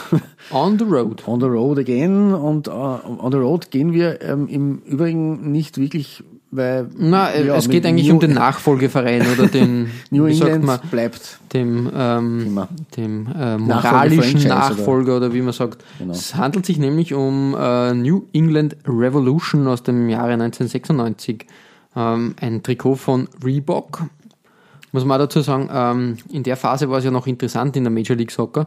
[0.52, 1.26] On the road.
[1.26, 2.72] On the road again und uh,
[3.18, 6.22] on the road gehen wir ähm, im Übrigen nicht wirklich,
[6.54, 10.64] weil Na, äh, ja, es geht eigentlich New, um den Nachfolgeverein oder den, New England
[10.64, 15.82] man, bleibt dem, ähm, dem äh, moralischen Nachfolger oder wie man sagt.
[15.98, 16.12] Genau.
[16.12, 21.46] Es handelt sich nämlich um äh, New England Revolution aus dem Jahre 1996.
[21.96, 24.04] Ähm, ein Trikot von Reebok.
[24.92, 27.82] Muss man auch dazu sagen, ähm, in der Phase war es ja noch interessant in
[27.82, 28.66] der Major League Soccer.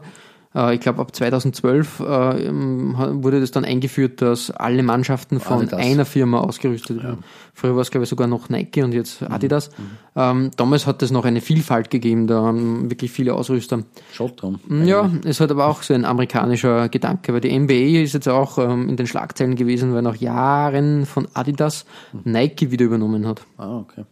[0.54, 5.80] Äh, ich glaube, ab 2012 äh, wurde das dann eingeführt, dass alle Mannschaften von Adidas.
[5.80, 7.24] einer Firma ausgerüstet werden.
[7.54, 9.70] Früher war es, glaube ich, sogar noch Nike und jetzt Adidas.
[10.16, 13.82] Ähm, damals hat es noch eine Vielfalt gegeben, da haben wirklich viele Ausrüster.
[14.12, 14.60] Schott drum.
[14.84, 18.58] Ja, es hat aber auch so ein amerikanischer Gedanke, weil die NBA ist jetzt auch
[18.58, 21.84] ähm, in den Schlagzeilen gewesen, weil nach Jahren von Adidas
[22.24, 23.42] Nike wieder übernommen hat.
[23.56, 24.04] Ah, okay.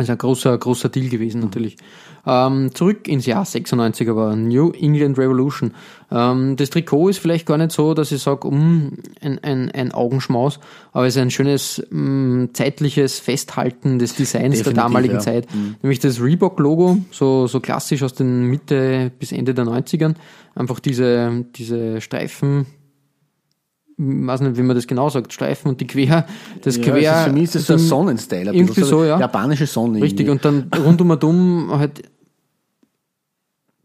[0.00, 1.76] Also ein großer, großer Deal gewesen natürlich.
[2.26, 5.74] Ähm, zurück ins Jahr 96 aber, New England Revolution.
[6.10, 9.92] Ähm, das Trikot ist vielleicht gar nicht so, dass ich sage, um, ein, ein, ein
[9.92, 10.58] Augenschmaus,
[10.92, 15.20] aber es ist ein schönes mm, zeitliches Festhalten des Designs Definitiv, der damaligen ja.
[15.20, 15.48] Zeit.
[15.82, 20.14] Nämlich das Reebok-Logo, so, so klassisch aus den Mitte bis Ende der 90ern.
[20.54, 22.64] Einfach diese, diese Streifen,
[24.00, 26.26] weiß nicht, wie man das genau sagt, Streifen und die Quer,
[26.62, 27.12] das Ja, Quer.
[27.18, 28.50] ist für mich ist das so ein Sonnenstyle.
[28.50, 29.18] ein irgendwie bisschen, so, ja.
[29.20, 30.02] Japanische Sonne.
[30.02, 30.48] Richtig, irgendwie.
[30.48, 32.02] und dann rund um und um halt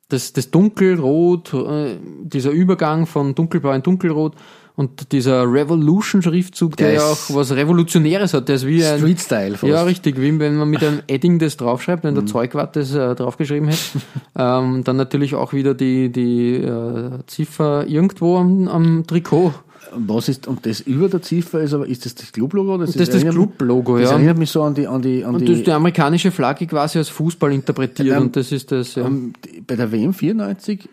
[0.10, 4.36] das, das Dunkelrot, äh, dieser Übergang von Dunkelblau in Dunkelrot
[4.76, 9.00] und dieser Revolution-Schriftzug, der, Der ja auch was Revolutionäres hat, der ist wie ein.
[9.00, 9.58] Street-Style.
[9.64, 13.16] Ja, richtig, wie wenn man mit einem Edding das draufschreibt, wenn der Zeugwart das äh,
[13.16, 13.82] draufgeschrieben hätte.
[14.38, 19.54] ähm, dann natürlich auch wieder die, die äh, Ziffer irgendwo am, am Trikot.
[19.98, 22.78] Was ist, und das über der Ziffer ist aber, ist das das Club-Logo?
[22.78, 24.16] Das ist das erinnert mich- Club-Logo, Das ja.
[24.18, 26.68] erinnert mich so an die, an die, an Und die, das ist die amerikanische Flagge
[26.68, 29.06] quasi als Fußball interpretiert Ähm, und das ist das, ja.
[29.06, 29.34] ähm,
[29.66, 30.88] bei der WM 94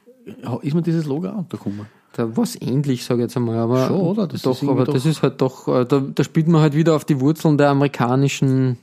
[0.62, 1.86] ist mir dieses Logo auch untergekommen.
[2.14, 3.56] Da war es ähnlich, sage ich jetzt einmal.
[3.58, 4.26] Aber Schon, oder?
[4.26, 6.74] Das doch, ist aber das doch- ist halt doch, äh, da, da spielt man halt
[6.74, 8.76] wieder auf die Wurzeln der amerikanischen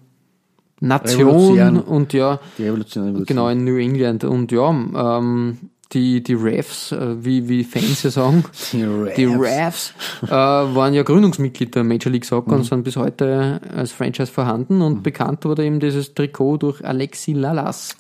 [0.81, 1.79] Nation Revolution.
[1.81, 3.25] und ja, Die revolutionäre Wurzel.
[3.25, 4.23] genau in New England.
[4.23, 5.57] Und ja, ähm,
[5.93, 9.15] die, die Refs, äh, wie, wie Fans ja sagen, Die Refs.
[9.15, 12.57] die Refs äh, waren ja Gründungsmitglied der Major League Soccer Mhm.
[12.59, 17.33] und sind bis heute als Franchise vorhanden und bekannt wurde eben dieses Trikot durch Alexi
[17.33, 17.97] Lalas,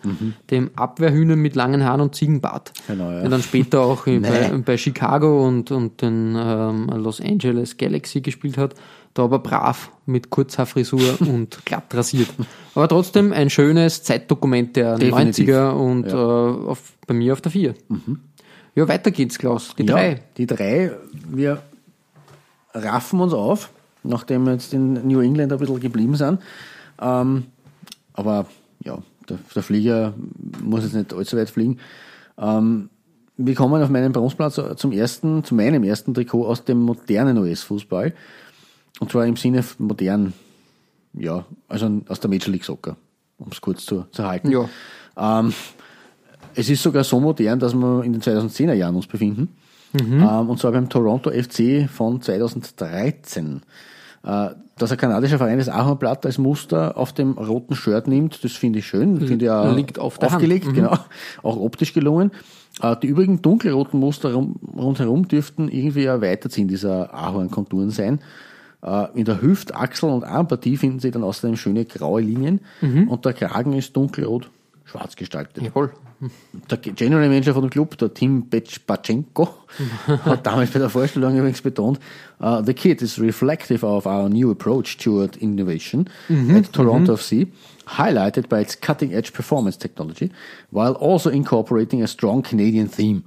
[0.51, 2.73] dem Abwehrhühner mit langen Haaren und Ziegenbart.
[2.87, 2.93] Mhm.
[2.93, 3.21] Genau, ja.
[3.21, 8.57] Der dann später auch bei, bei Chicago und, und den ähm, Los Angeles Galaxy gespielt
[8.59, 8.75] hat.
[9.13, 12.29] Da aber brav mit Kurzhaarfrisur und glatt rasiert.
[12.75, 15.49] Aber trotzdem ein schönes Zeitdokument der Definitiv.
[15.49, 17.73] 90er und äh, auf, bei mir auf der 4.
[18.75, 19.73] Ja, weiter geht's, Klaus.
[19.77, 19.89] Die Mhm.
[19.89, 20.21] Ja, drei.
[20.37, 20.91] Die drei,
[21.27, 21.61] wir
[22.73, 23.71] raffen uns auf,
[24.03, 26.39] nachdem wir jetzt in New England ein bisschen geblieben sind.
[27.01, 27.45] Ähm,
[28.13, 28.45] aber
[28.83, 30.13] ja, der, der Flieger
[30.63, 31.79] muss jetzt nicht allzu weit fliegen.
[32.37, 32.89] Ähm,
[33.37, 38.13] wir kommen auf meinen Bronzeplatz zum ersten, zu meinem ersten Trikot aus dem modernen US-Fußball.
[38.99, 40.33] Und zwar im Sinne modern,
[41.13, 42.95] ja, also aus der Major League Soccer,
[43.37, 44.51] um es kurz zu, zu halten.
[44.51, 44.67] Ja.
[45.17, 45.53] Ähm,
[46.55, 49.49] es ist sogar so modern, dass wir in den 2010er Jahren uns befinden.
[49.99, 53.61] ähm, und zwar beim Toronto FC von 2013.
[54.23, 58.53] Äh, dass ein kanadischer Verein das Ahornblatt als Muster auf dem roten Shirt nimmt, das
[58.53, 60.35] finde ich schön, finde ich auch Liegt auf der Hand.
[60.37, 60.73] aufgelegt, Mhm.
[60.73, 60.97] genau,
[61.43, 62.31] auch optisch gelungen.
[62.81, 68.19] Äh, Die übrigen dunkelroten Muster rum, rundherum dürften irgendwie ein Weiterziehen dieser Ahornkonturen sein.
[68.81, 73.07] Äh, In der Hüft-, Achsel- und Armpartie finden Sie dann außerdem schöne graue Linien Mhm.
[73.09, 74.49] und der Kragen ist dunkelrot
[74.85, 75.63] schwarz gestaltet.
[75.63, 75.91] Jawohl.
[76.69, 79.47] Der General Manager von dem Club, der Tim Betschbatschenko,
[80.25, 81.97] hat damals bei der Vorstellung übrigens betont,
[82.41, 86.09] uh, the kit is reflective of our new approach toward innovation
[86.53, 87.47] at Toronto FC,
[87.97, 90.29] highlighted by its cutting-edge performance technology,
[90.71, 93.23] while also incorporating a strong Canadian theme.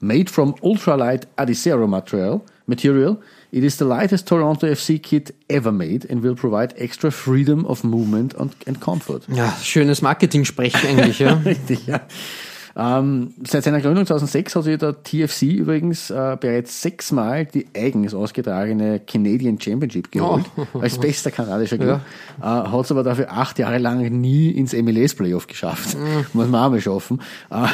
[0.00, 3.18] Made from ultralight Adicero material, material,
[3.52, 7.84] it is the lightest Toronto FC kit ever made and will provide extra freedom of
[7.84, 9.24] movement and, and comfort.
[9.28, 11.34] Ja, schönes Marketing-Sprech eigentlich, ja.
[11.44, 12.00] Richtig, ja.
[12.76, 18.14] Ähm, seit seiner Gründung 2006 hat sich der TFC übrigens äh, bereits sechsmal die eigens
[18.14, 20.44] ausgetragene Canadian Championship geholt,
[20.80, 22.00] als bester kanadischer Club.
[22.40, 25.96] Äh, hat es aber dafür acht Jahre lang nie ins MLS-Playoff geschafft.
[26.32, 27.20] Muss man auch mal schaffen.
[27.50, 27.66] Äh,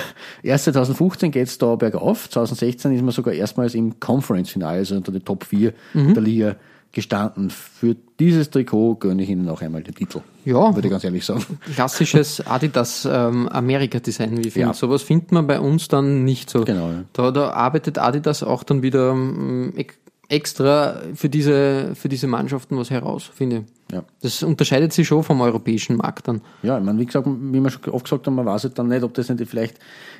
[0.42, 2.28] erst 2015 geht es da bergauf.
[2.28, 6.56] 2016 ist man sogar erstmals im Conference-Finale, also unter den Top 4 der Liga
[6.92, 7.50] gestanden.
[7.50, 10.20] Für dieses Trikot gönne ich Ihnen noch einmal den Titel.
[10.44, 10.74] Ja.
[10.74, 11.44] Würde ich ganz ehrlich sagen.
[11.74, 14.68] Klassisches Adidas ähm, Amerika-Design, wie ich finde.
[14.68, 14.74] Ja.
[14.74, 16.64] Sowas findet man bei uns dann nicht so.
[16.64, 17.04] Genau, ja.
[17.12, 19.98] Da, da arbeitet Adidas auch dann wieder ähm, ex-
[20.30, 23.94] extra für diese, für diese Mannschaften was heraus, finde ich.
[23.94, 24.04] Ja.
[24.20, 26.42] Das unterscheidet sich schon vom europäischen Markt dann.
[26.62, 28.88] Ja, ich meine, wie gesagt, wie wir schon oft gesagt haben, man weiß halt dann
[28.88, 29.78] nicht, ob das nicht vielleicht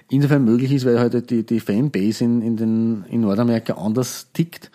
[0.09, 4.70] insofern möglich ist, weil halt die, die Fanbase in, in, den, in Nordamerika anders tickt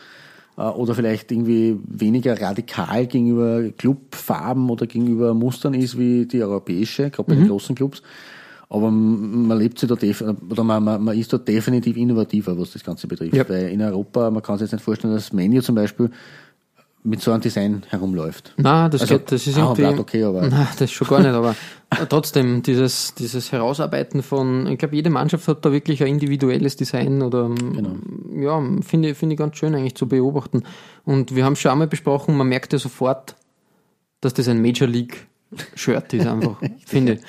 [0.56, 7.30] oder vielleicht irgendwie weniger radikal gegenüber Clubfarben oder gegenüber Mustern ist wie die europäische, gerade
[7.30, 8.04] bei den großen Clubs.
[8.70, 9.96] Aber man lebt sich da
[10.50, 13.36] oder man, man, man ist da definitiv innovativer, was das Ganze betrifft.
[13.36, 13.48] Ja.
[13.48, 16.10] Weil in Europa, man kann sich jetzt nicht vorstellen, dass Menu zum Beispiel
[17.06, 18.54] mit so einem Design herumläuft.
[18.58, 19.82] Na, das Also, geht, das ist ah, irgendwie.
[19.82, 21.56] Blatt okay, aber- Na, das schon gar nicht, aber
[22.10, 27.22] trotzdem, dieses, dieses Herausarbeiten von, ich glaube, jede Mannschaft hat da wirklich ein individuelles Design
[27.22, 27.96] oder, Genau.
[28.40, 30.64] ja, finde ich, finde ich ganz schön eigentlich zu beobachten.
[31.04, 33.36] Und wir haben schon einmal besprochen, man merkt ja sofort,
[34.22, 35.28] dass das ein Major League
[35.76, 37.20] Shirt ist einfach, finde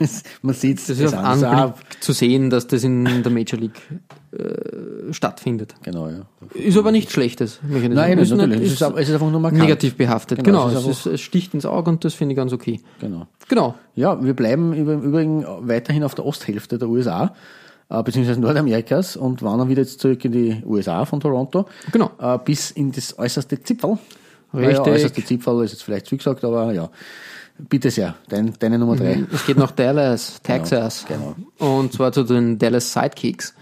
[0.00, 0.10] ich.
[0.42, 1.24] man sieht Das ist auf an.
[1.24, 3.80] Das ist auch- Anblick zu sehen, dass das in der Major League
[4.32, 5.74] äh, stattfindet.
[5.82, 6.22] Genau, ja.
[6.54, 7.60] Ist aber nichts Schlechtes.
[7.62, 8.38] nicht Nein, sagen.
[8.40, 8.60] natürlich.
[8.60, 9.62] nicht- Es ist, es ist einfach nur markant.
[9.62, 10.42] negativ behaftet.
[10.44, 12.52] Genau, Genau, es ist es, ist, es sticht ins Auge und das finde ich ganz
[12.52, 12.80] okay.
[13.00, 13.26] Genau.
[13.48, 13.74] Genau.
[13.94, 17.34] Ja, wir bleiben im Übrigen weiterhin auf der Osthälfte der USA,
[17.90, 21.66] äh, beziehungsweise Nordamerikas und wandern wieder jetzt zurück in die USA von Toronto.
[21.92, 22.10] Genau.
[22.18, 23.98] Äh, bis in das äußerste Zipfel.
[24.52, 24.86] Richtig.
[24.86, 26.88] Ja, äußerste Zipfel ist jetzt vielleicht zu gesagt, aber ja.
[27.56, 29.24] Bitte sehr, dein, deine Nummer drei.
[29.32, 31.04] Es geht nach Dallas, Texas.
[31.06, 31.36] genau.
[31.58, 33.54] Und zwar zu den Dallas Sidekicks.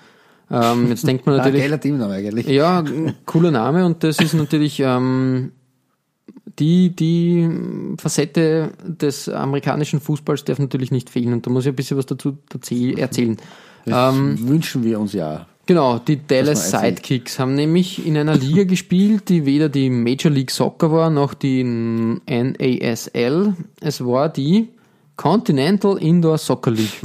[0.51, 2.47] Ähm, jetzt denkt man Ah, natürlich, geiler Teamname eigentlich.
[2.47, 5.53] ja, ein cooler Name und das ist natürlich ähm,
[6.59, 7.49] die, die
[7.99, 12.07] Facette des amerikanischen Fußballs darf natürlich nicht fehlen und da muss ich ein bisschen was
[12.07, 13.37] dazu erzähl- erzählen.
[13.85, 15.47] Das Ähm, wünschen wir uns ja.
[15.67, 16.71] Genau, die Dallas.
[16.71, 21.35] Sidekicks haben nämlich in einer Liga gespielt, die weder die Major League Soccer war, noch
[21.35, 23.55] die NASL.
[23.81, 24.69] Es war die
[25.17, 27.01] Continental Indoor Soccer League.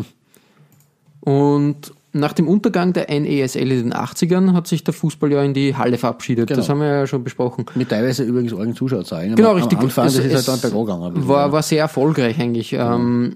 [1.22, 5.54] Und nach dem Untergang der NASL in den 80ern hat sich der Fußball ja in
[5.54, 6.50] die Halle verabschiedet.
[6.50, 6.70] Das Genau.
[6.70, 7.66] haben wir ja schon besprochen.
[7.76, 9.36] Mit teilweise übrigens argen Zuschauerzahlen.
[9.36, 9.78] Genau, Am richtig.
[9.78, 11.28] Anfang, Es- das ist halt dann bergauf gegangen.
[11.28, 12.74] War, war sehr erfolgreich eigentlich.
[12.74, 13.36] Ähm,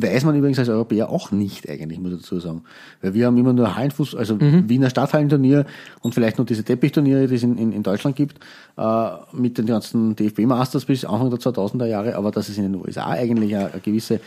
[0.00, 2.62] Weiß man übrigens als Europäer auch nicht eigentlich, muss ich dazu sagen.
[3.02, 4.68] Weil wir haben immer nur Hallenfuß, also Mhm.
[4.68, 5.66] Wiener Stadthallenturnier
[6.00, 8.38] und vielleicht noch diese Teppichturniere, die es in, in, in Deutschland gibt,
[8.76, 12.74] äh, mit den ganzen DFB-Masters bis Anfang der 2000er Jahre, aber dass es in den
[12.74, 14.20] USA eigentlich eine, eine gewisse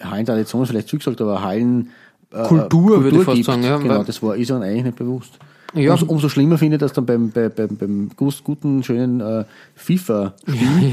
[0.00, 1.90] Hallentradition, vielleicht zugesagt, aber Hallen
[2.32, 3.46] äh, Kultur, würde ich fast gibt.
[3.46, 5.38] sagen, ja, Genau, das war ist uns eigentlich nicht bewusst.
[5.76, 5.92] Ja.
[5.92, 9.44] Umso, umso schlimmer finde ich das dann beim, beim, beim, beim gut- guten, schönen äh,
[9.74, 10.34] FIFA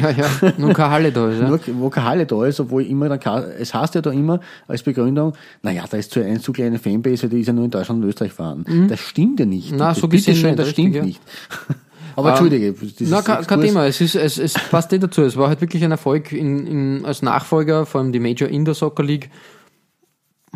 [0.02, 1.39] ja, ja, nun keine Halle da ist.
[1.39, 1.48] Ja.
[1.48, 4.84] nur, wo keine Halle da ist, obwohl immer dann, es heißt ja da immer als
[4.84, 8.04] Begründung, naja, da ist zu eine zu kleine Fanbase, die ist ja nur in Deutschland
[8.04, 8.65] und Österreich fahren.
[8.89, 9.72] Das stimmt ja nicht.
[9.72, 9.78] Mhm.
[9.78, 11.04] Na, das, so gesehen schön, nicht, das richtig, stimmt ja.
[11.06, 11.22] nicht.
[12.15, 13.88] Aber entschuldige, dieses Na, kein, kein Thema.
[13.88, 15.24] Es, ist, es, es passt eh dazu.
[15.24, 18.76] Es war halt wirklich ein Erfolg in, in, als Nachfolger, vor allem die Major Indoor
[18.76, 19.30] Soccer League.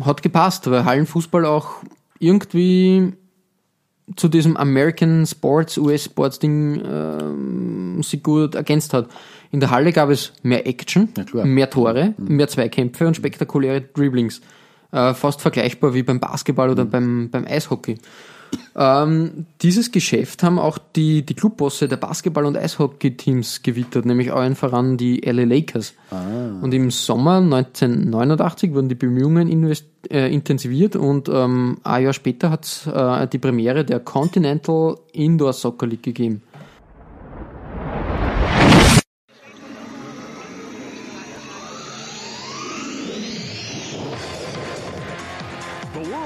[0.00, 1.82] Hat gepasst, weil Hallenfußball auch
[2.20, 3.14] irgendwie
[4.16, 9.08] zu diesem American Sports, US Sports Ding ähm, sich gut ergänzt hat.
[9.50, 11.44] In der Halle gab es mehr Action, Ja.
[11.44, 11.54] Mhm.
[11.54, 14.40] mehr Tore, mehr Zweikämpfe und spektakuläre Dribblings.
[14.92, 16.90] Äh, fast vergleichbar wie beim Basketball oder Mhm.
[16.90, 17.96] beim, beim Eishockey.
[18.76, 24.54] Ähm, dieses Geschäft haben auch die, die Clubbosse der Basketball- und Eishockey-Teams gewittert, nämlich allen
[24.54, 25.94] voran die LA Lakers.
[26.62, 29.48] Und im Sommer 1989 wurden die Bemühungen
[30.10, 35.52] äh, intensiviert und ähm, ein Jahr später hat es äh, die Premiere der Continental Indoor
[35.52, 36.42] Soccer League gegeben.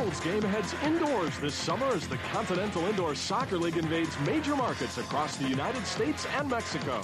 [0.03, 4.99] World's Game heads indoors this summer as the Continental Indoor Soccer League invades major markets
[4.99, 7.01] across the United States and Mexico.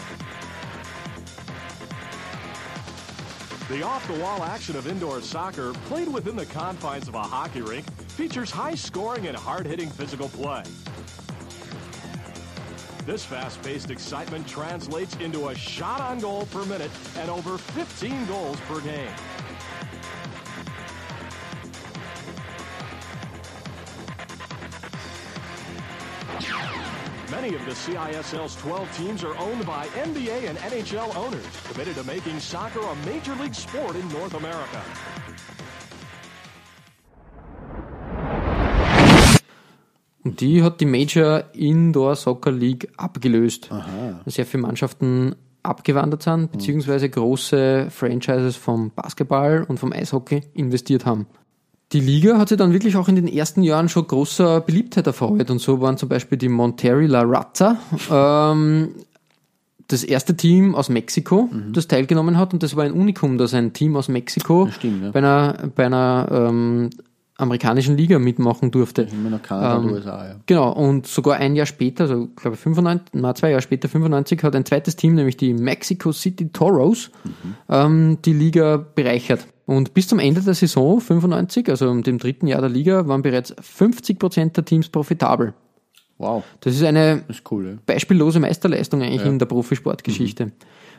[3.69, 8.51] The off-the-wall action of indoor soccer, played within the confines of a hockey rink, features
[8.51, 10.65] high scoring and hard-hitting physical play.
[13.07, 18.59] This fast-paced excitement translates into a shot on goal per minute and over 15 goals
[18.67, 19.15] per game.
[27.49, 32.05] Many of the CISL's 12 teams are owned by NBA and NHL owners committed to
[32.05, 34.83] making soccer a major league sport in North America.
[40.25, 43.71] Und die hat die Major Indoor Soccer League abgelöst.
[44.27, 51.27] Sehr viele Mannschaften abgewandert sind, beziehungsweise große Franchises vom Basketball und vom Eishockey investiert haben.
[51.93, 55.51] Die Liga hat sich dann wirklich auch in den ersten Jahren schon großer Beliebtheit erfreut
[55.51, 57.79] und so waren zum Beispiel die Monterrey La Raza
[58.11, 58.91] ähm,
[59.87, 63.73] das erste Team aus Mexiko, das teilgenommen hat und das war ein Unikum, dass ein
[63.73, 65.11] Team aus Mexiko stimmt, ja.
[65.13, 66.91] bei einer, bei einer ähm,
[67.39, 69.09] amerikanischen Liga mitmachen durfte.
[69.11, 70.35] Immer noch Kanada und Ähm, USA, ja.
[70.45, 74.43] Genau, und sogar ein Jahr später, also glaube ich 95, na zwei Jahre später, 95,
[74.43, 77.11] hat ein zweites Team, nämlich die Mexico City Toros,
[77.71, 79.47] ähm, die Liga bereichert.
[79.69, 83.55] Und bis zum Ende der Saison 95, also dem dritten Jahr der Liga, waren bereits
[83.61, 85.53] 50 Prozent der Teams profitabel.
[86.17, 87.79] Wow, Das ist eine das ist cool, ja.
[87.85, 90.53] beispiellose Meisterleistung eigentlich in der Profisportgeschichte.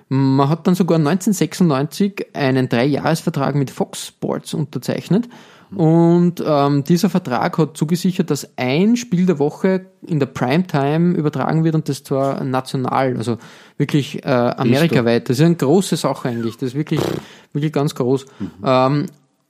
[0.08, 5.28] Man hat dann sogar 1996 einen Dreijahresvertrag mit Fox Sports unterzeichnet.
[5.76, 11.64] Und ähm, dieser Vertrag hat zugesichert, dass ein Spiel der Woche in der Primetime übertragen
[11.64, 13.38] wird und das zwar national, also
[13.78, 15.30] wirklich äh, amerikaweit.
[15.30, 16.56] Das ist eine große Sache eigentlich.
[16.56, 17.02] Das ist wirklich,
[17.54, 18.26] wirklich ganz groß.
[18.64, 19.06] Ähm,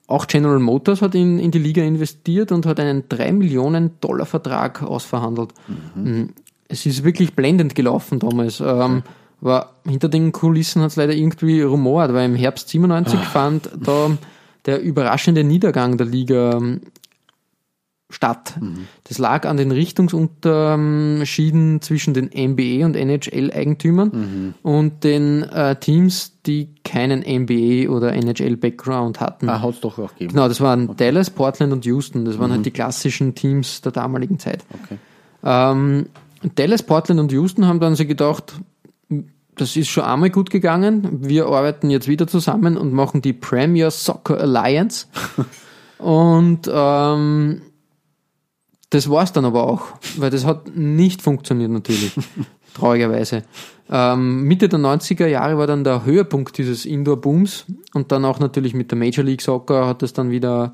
[0.08, 4.26] auch General Motors hat in, in die Liga investiert und hat einen 3 Millionen Dollar
[4.26, 5.54] Vertrag ausverhandelt.
[5.96, 6.34] Mhm.
[6.68, 8.60] Es ist wirklich blendend gelaufen damals.
[8.60, 9.04] Ähm,
[9.42, 14.18] aber hinter den Kulissen hat es leider irgendwie rumort, weil im Herbst 97 fand da
[14.70, 16.82] der überraschende Niedergang der Liga ähm,
[18.12, 18.54] statt.
[19.06, 26.70] Das lag an den Richtungsunterschieden zwischen den NBA und NHL-Eigentümern und den äh, Teams, die
[26.84, 29.50] keinen NBA oder NHL-Background hatten.
[29.50, 30.34] Ah, hat es doch auch gegeben.
[30.34, 32.26] Genau, das waren Dallas, Portland und Houston.
[32.26, 34.64] Das waren halt die klassischen Teams der damaligen Zeit.
[34.84, 34.98] Okay.
[35.44, 36.06] Ähm,
[36.56, 38.54] Dallas, Portland und Houston haben dann sich gedacht,
[39.60, 41.28] das ist schon einmal gut gegangen.
[41.28, 45.08] Wir arbeiten jetzt wieder zusammen und machen die Premier Soccer Alliance.
[45.98, 47.62] und ähm,
[48.90, 52.14] das war's dann aber auch, weil das hat nicht funktioniert natürlich,
[52.74, 53.44] traurigerweise.
[53.90, 58.74] Ähm, Mitte der 90er Jahre war dann der Höhepunkt dieses Indoor-Booms und dann auch natürlich
[58.74, 60.72] mit der Major League Soccer hat das dann wieder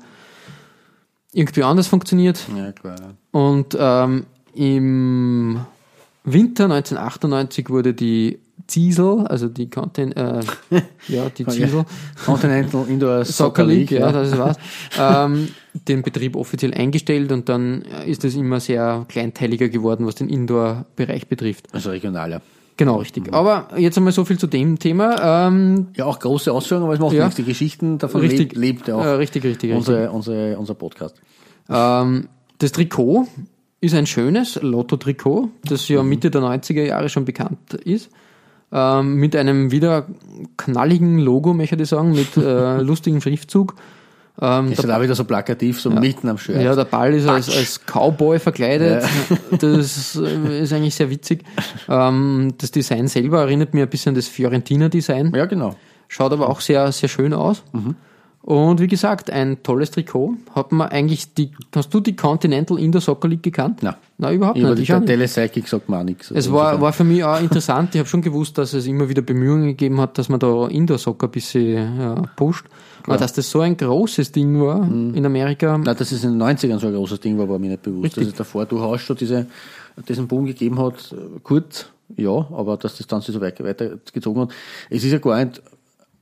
[1.32, 2.46] irgendwie anders funktioniert.
[2.56, 3.14] Ja, klar.
[3.32, 5.60] Und ähm, im
[6.24, 10.40] Winter 1998 wurde die Ziesel, also die Content, äh,
[11.08, 11.84] ja, die Ziesel,
[12.24, 14.56] Continental Indoor Soccer League, ja, das ist was,
[14.98, 15.48] ähm,
[15.88, 21.28] den Betrieb offiziell eingestellt und dann ist es immer sehr kleinteiliger geworden, was den Indoor-Bereich
[21.28, 21.66] betrifft.
[21.72, 22.40] Also regional, ja.
[22.78, 23.32] Genau, richtig.
[23.32, 25.46] Aber jetzt einmal so viel zu dem Thema.
[25.48, 27.24] Ähm, Ja, auch große Ausführungen, aber es macht Ja.
[27.24, 27.36] nichts.
[27.36, 28.52] Die Geschichten davon Richtig.
[28.52, 29.76] lebt, lebt ja auch äh, richtig, richtig, richtig.
[29.76, 31.16] unsere, unsere, unser Podcast.
[31.70, 33.28] Ähm, das Trikot
[33.80, 38.10] ist ein schönes Lotto-Trikot, das ja Mitte der 90er Jahre schon bekannt ist.
[38.72, 40.06] Ähm, mit einem wieder
[40.56, 43.74] knalligen Logo, möchte ich sagen, mit äh, lustigem Schriftzug.
[44.40, 46.60] Ähm, Ist ja auch wieder so plakativ, so mitten am Shirt.
[46.60, 49.04] ja, der Ball ist als, als Cowboy verkleidet.
[49.58, 51.44] Das äh, ist eigentlich sehr witzig.
[51.88, 55.32] Ähm, das Design selber erinnert mir ein bisschen an das Fiorentina-Design.
[55.34, 55.74] ja, genau.
[56.08, 57.62] Schaut aber auch sehr, sehr schön aus.
[58.46, 60.34] Und wie gesagt, ein tolles Trikot.
[60.54, 63.82] Hat man eigentlich die, hast du die Continental Indoor Soccer League gekannt?
[63.82, 63.96] Nein.
[64.18, 64.78] Nein, überhaupt Über nicht.
[64.78, 65.08] die Ich auch nicht.
[65.08, 66.30] Telepsychic sagt man auch nichts.
[66.30, 67.92] Es war, war für mich auch interessant.
[67.96, 70.96] Ich habe schon gewusst, dass es immer wieder Bemühungen gegeben hat, dass man da Indoor
[70.96, 72.66] Soccer ein bisschen ja, pusht.
[73.02, 75.76] Aber dass das so ein großes Ding war in Amerika.
[75.76, 78.04] Nein, dass es in den 90ern so ein großes Ding war, war mir nicht bewusst.
[78.04, 78.22] Richtig.
[78.22, 79.46] Dass es davor durchaus schon diese,
[80.08, 81.86] diesen Boom gegeben hat, äh, kurz,
[82.16, 84.50] ja, aber dass das dann sich so weit, weitergezogen hat.
[84.88, 85.60] Es ist ja gar nicht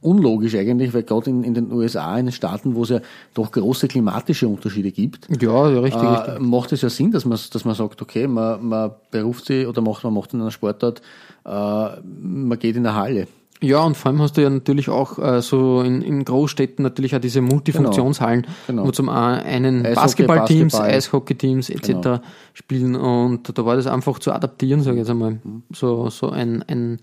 [0.05, 3.01] unlogisch eigentlich, weil gerade in, in den USA, in den Staaten, wo es ja
[3.35, 6.41] doch große klimatische Unterschiede gibt, Ja, ja richtig, äh, richtig.
[6.41, 9.81] macht es ja Sinn, dass man, dass man sagt, okay, man, man beruft sich oder
[9.81, 11.01] macht, man macht in einer Sportart,
[11.45, 13.27] äh, man geht in eine Halle.
[13.61, 17.17] Ja, und vor allem hast du ja natürlich auch äh, so in, in Großstädten natürlich
[17.17, 18.85] auch diese Multifunktionshallen, Genau.
[18.87, 20.97] wo zum einen Basketballteams, Basketball.
[20.97, 21.87] Eishockeyteams etc.
[21.87, 22.21] Genau.
[22.53, 25.39] spielen und da war das einfach zu adaptieren, sage ich jetzt einmal.
[25.43, 25.63] Mhm.
[25.73, 26.99] So, so ein, ein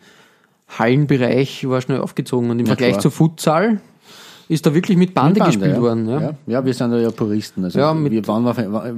[0.78, 3.02] Hallenbereich war schnell aufgezogen und im Vergleich klar.
[3.02, 3.82] zu Futsal
[4.48, 5.82] ist da wirklich mit Bande, gespielt ja.
[5.82, 6.10] worden.
[6.10, 6.22] Ja.
[6.22, 6.34] Ja.
[6.46, 7.64] ja, wir sind ja Puristen.
[7.64, 8.44] Also Ja, mit- wir waren,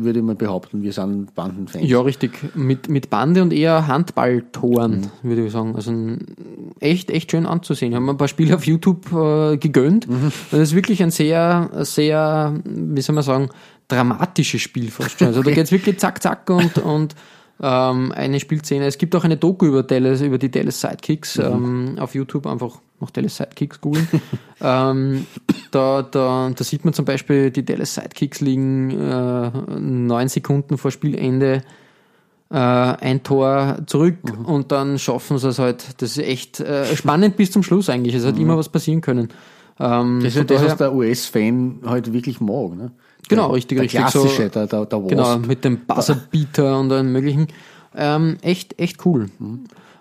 [0.03, 1.87] würde ich mal behaupten, wir sind Bandenfans.
[1.87, 2.31] Ja, richtig.
[2.55, 5.75] Mit, mit Bande und eher Handballtoren, würde ich sagen.
[5.75, 5.93] Also
[6.79, 7.91] echt, echt schön anzusehen.
[7.91, 10.07] Ich habe mir ein paar Spiele auf YouTube äh, gegönnt.
[10.49, 13.49] Das ist wirklich ein sehr, sehr, wie soll man sagen,
[13.89, 15.27] dramatisches Spiel fast schon.
[15.27, 17.13] Also da geht's wirklich zack, zack und, und
[17.61, 18.85] ähm, eine Spielszene.
[18.85, 22.79] Es gibt auch eine Doku über Dallas, über die Dallas Sidekicks ähm, auf YouTube, einfach
[22.99, 24.07] nach Dallas Sidekicks googeln.
[24.61, 25.25] ähm,
[25.71, 30.91] da, da, da sieht man zum Beispiel, die Dallas Sidekicks liegen äh, neun Sekunden vor
[30.91, 31.61] Spielende
[32.49, 36.01] äh, ein Tor zurück und dann schaffen sie es halt.
[36.01, 38.15] Das ist echt äh, spannend bis zum Schluss eigentlich.
[38.15, 39.29] Es hat immer was passieren können.
[39.79, 42.75] Ähm, Das ist ja das, was der US-Fan halt wirklich mag.
[42.75, 42.91] Ne?
[43.29, 43.99] Genau, der, richtig, der richtig.
[44.01, 45.09] Klassische, So- der, der, der Wasp.
[45.09, 47.47] Genau, mit dem Buzzerbeater und allem möglichen.
[47.95, 49.27] Ähm, echt, echt cool.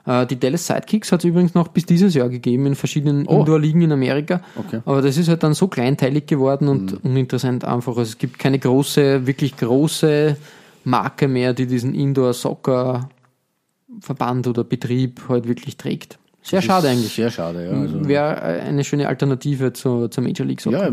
[0.07, 3.83] Äh, die Dallas Sidekicks hat es übrigens noch bis dieses Jahr gegeben in verschiedenen Indoor-Ligen
[3.83, 4.41] in Amerika.
[4.57, 4.81] Okay.
[4.85, 7.97] Aber das ist halt dann so kleinteilig geworden und uninteressant einfach.
[7.97, 10.37] Also es gibt keine große, wirklich große
[10.85, 16.19] Marke mehr, die diesen Indoor-Soccer-Verband oder Betrieb halt wirklich trägt.
[16.45, 17.15] Sehr schade eigentlich.
[17.15, 17.71] Sehr schade, ja.
[17.71, 20.89] Also, Wäre eine schöne Alternative zur, zur Major League Soccer.
[20.89, 20.91] ja,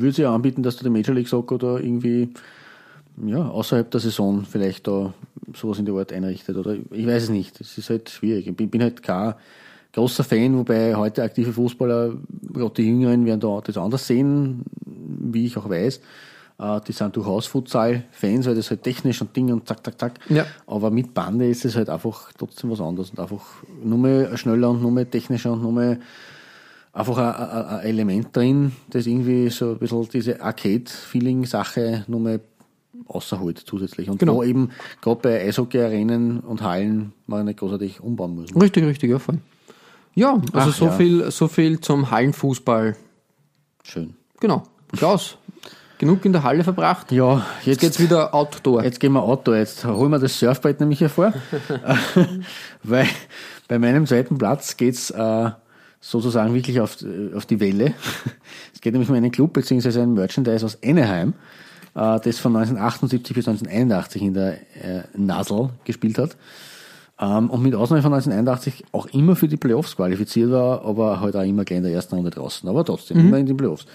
[0.00, 2.30] würde sie anbieten, dass du die Major League Soccer da irgendwie
[3.24, 5.12] ja, außerhalb der Saison vielleicht da
[5.54, 6.56] sowas in der Art einrichtet.
[6.56, 7.60] Oder ich weiß es nicht.
[7.60, 8.46] Es ist halt schwierig.
[8.46, 9.34] Ich bin, bin halt kein
[9.92, 12.14] großer Fan, wobei heute aktive Fußballer,
[12.52, 16.00] gerade die Jüngeren, werden da das anders sehen, wie ich auch weiß.
[16.60, 20.12] Äh, Die sind durchaus Futsal-Fans, weil das halt technisch und Ding und zack, zack, zack.
[20.28, 20.46] Ja.
[20.66, 23.44] Aber mit Bande ist es halt einfach trotzdem was anderes und einfach
[23.82, 25.98] nur mehr schneller und nur mehr technischer und nur mehr
[26.92, 32.40] einfach ein, ein, Element drin, das irgendwie so ein bisschen diese Arcade-Feeling-Sache mehr
[33.06, 34.10] außerholt zusätzlich.
[34.10, 34.36] Und Genau.
[34.36, 34.70] wo eben
[35.00, 38.54] gerade bei Eishockey-Arenen und Hallen man nicht großartig umbauen muss.
[38.60, 39.38] Richtig, richtig, ja, voll.
[40.14, 40.90] Ja, also Ach, so ja.
[40.92, 42.96] viel, so viel zum Hallenfußball.
[43.84, 44.14] Schön.
[44.40, 44.64] Genau.
[44.96, 45.38] Klaus,
[45.98, 47.12] genug in der Halle verbracht.
[47.12, 48.82] Ja, Jetzt jetzt, geht's wieder Outdoor.
[48.82, 49.56] jetzt gehen wir Outdoor.
[49.56, 51.32] Jetzt holen wir das Surfbrett nämlich hervor.
[52.82, 53.06] Weil
[53.68, 55.50] bei meinem zweiten Platz geht's äh,
[56.00, 56.96] sozusagen wirklich auf,
[57.34, 57.94] auf die Welle.
[58.74, 61.34] Es geht nämlich um einen Club beziehungsweise ein Merchandise aus Anaheim,
[61.94, 66.36] äh, das von 1978 bis 1981 in der äh, Nasl gespielt hat.
[67.20, 71.34] Ähm, und mit Ausnahme von 1981 auch immer für die Playoffs qualifiziert war, aber halt
[71.34, 72.68] auch immer gleich in der ersten Runde draußen.
[72.68, 73.86] Aber trotzdem, immer in den Playoffs.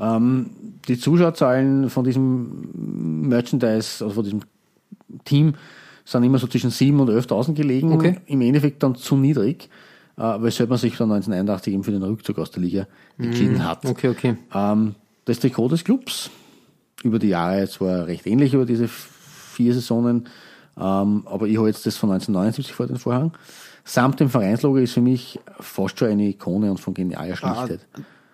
[0.00, 0.50] Ähm,
[0.88, 4.40] die Zuschauerzahlen von diesem Merchandise, also von diesem
[5.24, 5.54] Team,
[6.04, 7.92] sind immer so zwischen 7.000 und 11.000 gelegen.
[7.92, 8.18] Okay.
[8.26, 9.68] Im Endeffekt dann zu niedrig, äh,
[10.16, 12.86] weshalb man sich dann 1981 eben für den Rückzug aus der Liga
[13.18, 13.84] entschieden hat.
[13.84, 14.36] Okay, okay.
[14.54, 14.94] Ähm,
[15.24, 16.30] das Trikot des Clubs
[17.02, 20.28] über die Jahre zwar recht ähnlich über diese vier Saisonen,
[20.76, 23.32] ähm, aber ich habe jetzt das von 1979 vor den Vorhang.
[23.84, 27.80] Samt dem Vereinslogo ist für mich fast schon eine Ikone und von genialer Schlichtheit.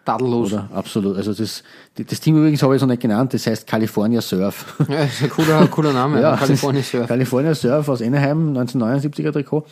[0.04, 0.52] Tadellos.
[0.52, 0.68] Oder?
[0.72, 1.16] Absolut.
[1.16, 1.62] Also das,
[1.94, 4.76] das Team übrigens habe ich so nicht genannt, das heißt California Surf.
[4.88, 6.20] Ja, ist ein cooler, cooler Name.
[6.22, 7.08] Ja, California Surf.
[7.08, 9.66] California Surf aus Anaheim, 1979er Trikot.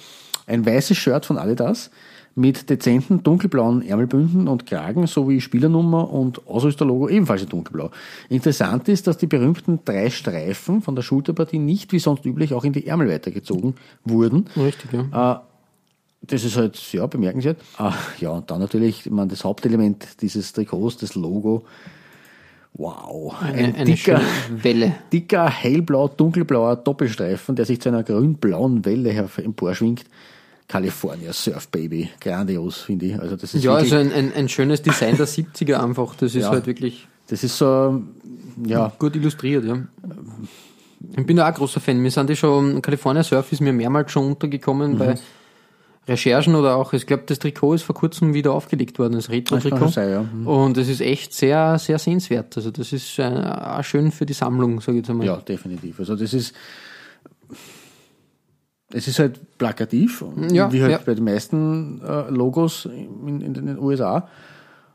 [0.48, 1.90] Ein weißes Shirt von Adidas
[2.34, 7.90] mit dezenten dunkelblauen Ärmelbünden und Kragen sowie Spielernummer und Ausrüsterlogo ebenfalls in dunkelblau.
[8.28, 12.64] Interessant ist, dass die berühmten drei Streifen von der Schulterpartie nicht wie sonst üblich auch
[12.64, 13.74] in die Ärmel weitergezogen
[14.04, 14.46] wurden.
[14.56, 15.32] Richtig, ja.
[15.32, 15.40] Äh,
[16.22, 17.60] das ist halt, ja, bemerkenswert.
[17.76, 21.64] Ah, ja, und dann natürlich, ich meine, das Hauptelement dieses Trikots, das Logo.
[22.74, 23.34] Wow.
[23.40, 24.94] Eine, ein eine dicker, schöne Welle.
[25.12, 29.10] dicker, hellblau, dunkelblauer Doppelstreifen, der sich zu einer grün-blauen Welle
[29.42, 30.04] emporschwingt.
[30.68, 32.10] California Surf Baby.
[32.20, 33.18] Grandios, finde ich.
[33.20, 36.14] Also das ist Ja, also ein, ein, ein schönes Design der 70er einfach.
[36.16, 36.50] Das ist Ja.
[36.50, 38.02] halt wirklich das ist so,
[38.64, 39.78] ja, gut illustriert, ja.
[41.16, 42.02] Ich bin da auch ein großer Fan.
[42.02, 44.98] Wir sind ja schon, California Surf ist mir mehrmals schon untergekommen Mhm.
[44.98, 45.14] bei
[46.08, 49.90] Recherchen oder auch, ich glaube, das Trikot ist vor kurzem wieder aufgelegt worden, das Retro-Trikot.
[50.00, 50.22] ja.
[50.22, 50.46] Mhm.
[50.46, 52.56] Und es ist echt sehr, sehr sehenswert.
[52.56, 55.26] Also das ist äh, auch schön für die Sammlung, sage ich jetzt einmal.
[55.26, 56.00] Ja, definitiv.
[56.00, 56.54] Also das ist,
[58.92, 60.98] es ist halt plakativ, Ja, wie halt ja.
[61.04, 64.28] bei den meisten äh, Logos in, in den USA.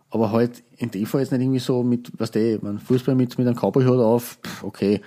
[0.09, 3.37] Aber halt in dem Fall jetzt nicht irgendwie so mit, was der, man Fußball mit,
[3.37, 5.01] mit einem Cowboy-Hut auf, pff, okay.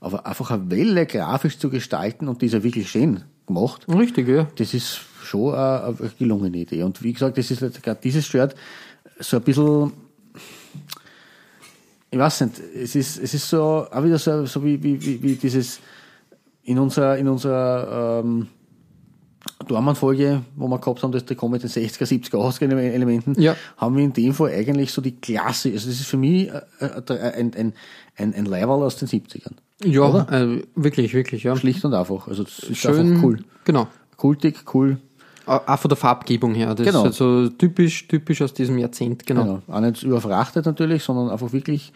[0.00, 3.86] Aber einfach eine Welle grafisch zu gestalten und die ist ja wirklich schön gemacht.
[3.88, 4.48] Richtig, ja.
[4.56, 6.82] Das ist schon eine, eine gelungene Idee.
[6.84, 8.54] Und wie gesagt, das ist halt gerade dieses Shirt
[9.18, 9.92] so ein bisschen,
[12.10, 15.22] ich weiß nicht, es ist, es ist so, auch wieder so, so wie, wie, wie,
[15.22, 15.80] wie dieses,
[16.68, 18.48] in unserer, in unserer, ähm,
[19.66, 23.56] Dormann-Folge, wo wir gehabt haben, das Trikot mit den 60er, 70er, 80er Elementen, Ja.
[23.76, 26.60] haben wir in dem Fall eigentlich so die Klasse, also das ist für mich äh,
[26.80, 27.72] äh, ein, ein,
[28.16, 29.52] ein, ein Leihwahl aus den 70ern.
[29.84, 31.56] Ja, äh, wirklich, wirklich, ja.
[31.56, 32.26] Schlicht und einfach.
[32.28, 33.38] Also das ist Schön, einfach cool.
[33.64, 33.86] Genau.
[34.16, 34.98] Kultig, cool.
[35.46, 36.74] Auch von der Farbgebung her.
[36.74, 36.98] Das Genau.
[37.00, 39.44] ist halt so typisch, typisch aus diesem Jahrzehnt, genau.
[39.44, 39.62] Genau.
[39.68, 41.92] Auch nicht überfrachtet natürlich, sondern einfach wirklich,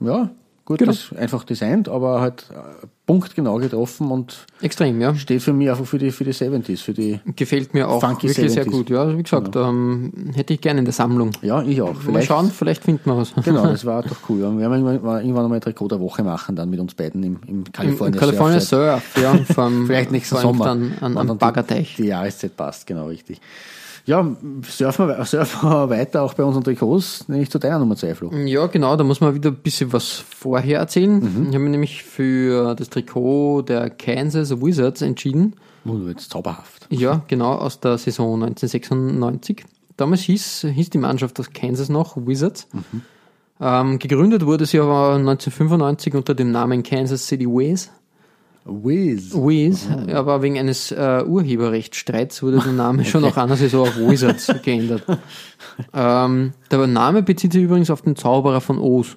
[0.00, 0.30] ja,
[0.64, 0.92] gut, Genau.
[0.92, 5.14] das einfach designt, aber halt äh, punktgenau getroffen und Extrem, ja.
[5.14, 8.34] steht für mich einfach für die, für die 70s, für die, Gefällt mir auch wirklich
[8.34, 8.70] sehr 70s.
[8.70, 8.90] gut.
[8.90, 11.32] Ja, wie gesagt, ähm, hätte ich gerne in der Sammlung.
[11.42, 11.94] ja, ich auch.
[12.04, 13.32] Mal schauen, vielleicht finden wir was.
[13.44, 14.40] Genau, das war doch cool.
[14.40, 14.50] Ja.
[14.52, 17.64] Wir werden irgendwann, einmal ein Trikot der Woche machen, dann mit uns beiden im, im
[17.64, 19.02] Im California, California Surfside.
[19.16, 20.64] Surf, ja, vom, Vielleicht nächsten Sommer.
[20.66, 21.96] Dann an, am Baggerteich.
[21.96, 23.40] Die, die Jahreszeit passt, genau richtig.
[24.04, 28.14] Ja, surfen wir, surfen wir weiter auch bei unseren Trikots, nämlich zu deiner Nummer 2,
[28.14, 28.32] Flo.
[28.32, 31.20] Ja, genau, da muss man wieder ein bisschen was vorher erzählen.
[31.20, 31.48] Mhm.
[31.48, 35.54] Ich habe mich nämlich für das Trikot der Kansas Wizards entschieden.
[35.84, 36.86] Oh, jetzt zauberhaft.
[36.90, 39.64] Ja, genau, aus der Saison 1996.
[39.96, 42.68] Damals hieß, hieß die Mannschaft aus Kansas noch Wizards.
[42.72, 43.02] Mhm.
[43.60, 47.90] Ähm, gegründet wurde sie aber 1995 unter dem Namen Kansas City Ways.
[48.64, 49.34] Wiz.
[49.34, 54.52] Wiz, aber wegen eines äh, Urheberrechtsstreits wurde der Name schon nach einer Saison auf Wizards
[54.62, 55.02] geändert.
[55.92, 59.16] Ähm, der Name bezieht sich übrigens auf den Zauberer von Oz.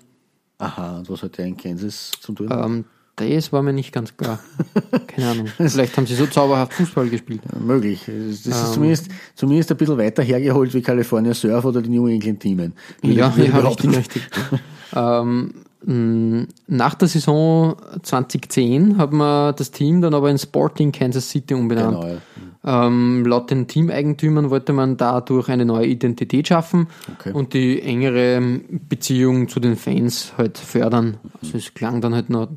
[0.58, 2.50] Aha, und was hat der in Kansas zu tun?
[2.52, 2.86] Ähm,
[3.18, 4.40] das war mir nicht ganz klar.
[5.08, 5.48] Keine Ahnung.
[5.48, 7.42] Vielleicht haben sie so zauberhaft Fußball gespielt.
[7.60, 8.02] Möglich.
[8.06, 8.12] Das
[8.46, 8.52] Ähm.
[8.52, 12.74] ist zumindest, zumindest ein bisschen weiter hergeholt wie California Surf oder die New England Teamen.
[13.04, 14.24] Ja, ja richtig, richtig.
[14.94, 15.54] ähm,
[15.88, 22.02] nach der Saison 2010 hat man das Team dann aber in Sporting Kansas City umbenannt.
[22.02, 22.88] Genau, ja.
[22.88, 26.88] Ähm, laut den Teameigentümern wollte man dadurch eine neue Identität schaffen
[27.20, 27.32] Okay.
[27.34, 28.42] und die engere
[28.90, 31.18] Beziehung zu den Fans halt fördern.
[31.44, 32.50] Also es klang dann halt noch,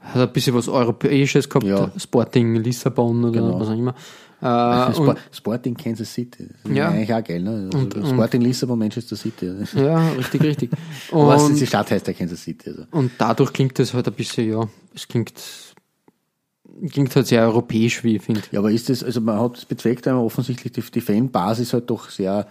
[0.00, 1.92] hat ein bisschen was Europäisches gehabt, Ja.
[1.96, 3.60] Sporting Lissabon oder Genau.
[3.60, 3.94] was auch immer.
[4.42, 6.48] Äh, Sport, und, Sporting Kansas City.
[6.64, 6.88] Das Ja.
[6.88, 7.50] eigentlich auch geil, ne?
[7.72, 9.52] Also Und- und- Sporting Lissabon, Manchester City.
[9.76, 10.70] ja, richtig, richtig.
[11.12, 12.70] Aber Und, die Stadt heißt ja Kansas City.
[12.70, 12.82] Also.
[12.90, 15.32] Und dadurch klingt es halt ein bisschen, ja, es klingt,
[16.90, 18.42] klingt halt sehr europäisch, wie ich finde.
[18.50, 21.88] Ja, aber ist das, also man hat es bezweckt, man offensichtlich die, die Fanbasis halt
[21.88, 22.46] doch sehr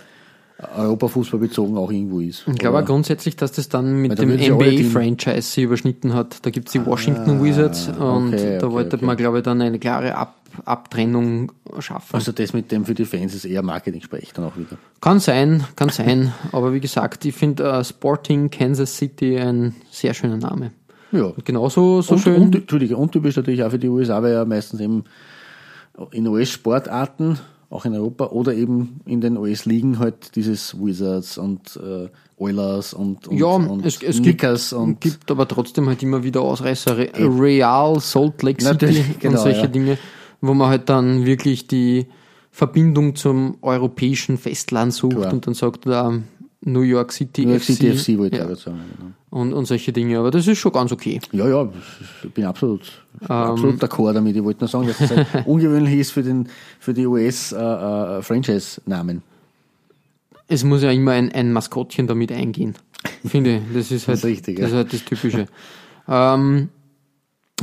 [0.77, 2.45] Europafußball bezogen auch irgendwo ist.
[2.47, 6.45] Ich glaube auch grundsätzlich, dass das dann mit da dem sie NBA-Franchise überschnitten hat.
[6.45, 9.05] Da gibt's die Washington Wizards und okay, da okay, wollte okay.
[9.05, 12.15] man, glaube ich, dann eine klare Ab Abtrennung schaffen.
[12.15, 14.77] Also das mit dem für die Fans ist eher Marketing-Sprech dann auch wieder.
[14.99, 16.33] kann sein, kann sein.
[16.51, 20.71] Aber wie gesagt, ich finde äh, Sporting Kansas City ein sehr schöner Name.
[21.11, 21.33] Ja.
[21.43, 22.41] Genauso so und, schön.
[22.41, 25.03] Und, Entschuldige, untypisch natürlich auch für die USA, weil ja meistens eben
[26.11, 27.37] in US-Sportarten,
[27.69, 33.27] auch in Europa oder eben in den US-Ligen halt dieses Wizards und äh, Oilers und,
[33.27, 36.97] und, ja, und es, es gibt, Knickers und gibt aber trotzdem halt immer wieder Ausreißer.
[36.97, 39.67] Re Real, Salt Lake City Natürlich, genau, und solche ja.
[39.67, 39.97] Dinge,
[40.41, 42.05] wo man halt dann wirklich die
[42.51, 45.33] Verbindung zum europäischen Festland sucht Klar.
[45.33, 46.13] und dann sagt da
[46.63, 48.79] New York City New York FC, City FC wollte ich ja, gerade sagen.
[48.97, 49.11] Genau.
[49.31, 50.19] und, und solche Dinge.
[50.19, 51.19] Aber das ist schon ganz okay.
[51.31, 51.67] Ja, ja,
[52.23, 52.81] ich bin absolut,
[53.21, 53.27] Ähm.
[53.29, 54.35] absolut d'accord damit.
[54.35, 56.47] Ich wollte nur sagen, dass es halt ungewöhnlich ist für, den,
[56.79, 59.23] für die US-Franchise-Namen.
[60.47, 62.75] Es muss ja immer ein, ein Maskottchen damit eingehen.
[63.25, 63.61] Finde ich.
[63.73, 65.47] Das ist halt Das ist richtig, das, ist halt das Typische.
[66.07, 66.69] ähm,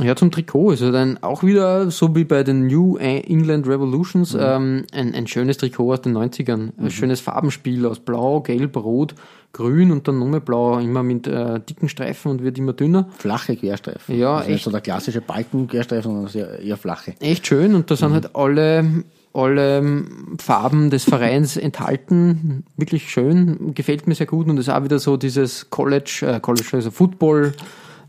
[0.01, 4.33] ja, zum Trikot ist halt ein, auch wieder so wie bei den New England Revolutions
[4.33, 4.39] Mhm.
[4.41, 6.69] ähm, ein, ein schönes Trikot aus den 90ern.
[6.77, 9.15] Ein schönes Farbenspiel aus Blau, Gelb, Rot,
[9.53, 13.09] Grün und dann nochmal Blau, immer mit äh, dicken Streifen und wird immer dünner.
[13.17, 14.17] Flache Querstreifen.
[14.17, 14.63] Ja, also nicht echt.
[14.65, 17.13] so der klassische Balken-Querstreifen, sondern sehr, eher flache.
[17.19, 20.03] Echt schön und da sind halt alle, alle
[20.39, 22.63] Farben des Vereins enthalten.
[22.77, 26.67] Wirklich schön, gefällt mir sehr gut und ist auch wieder so dieses College, äh, College,
[26.73, 27.53] also Football.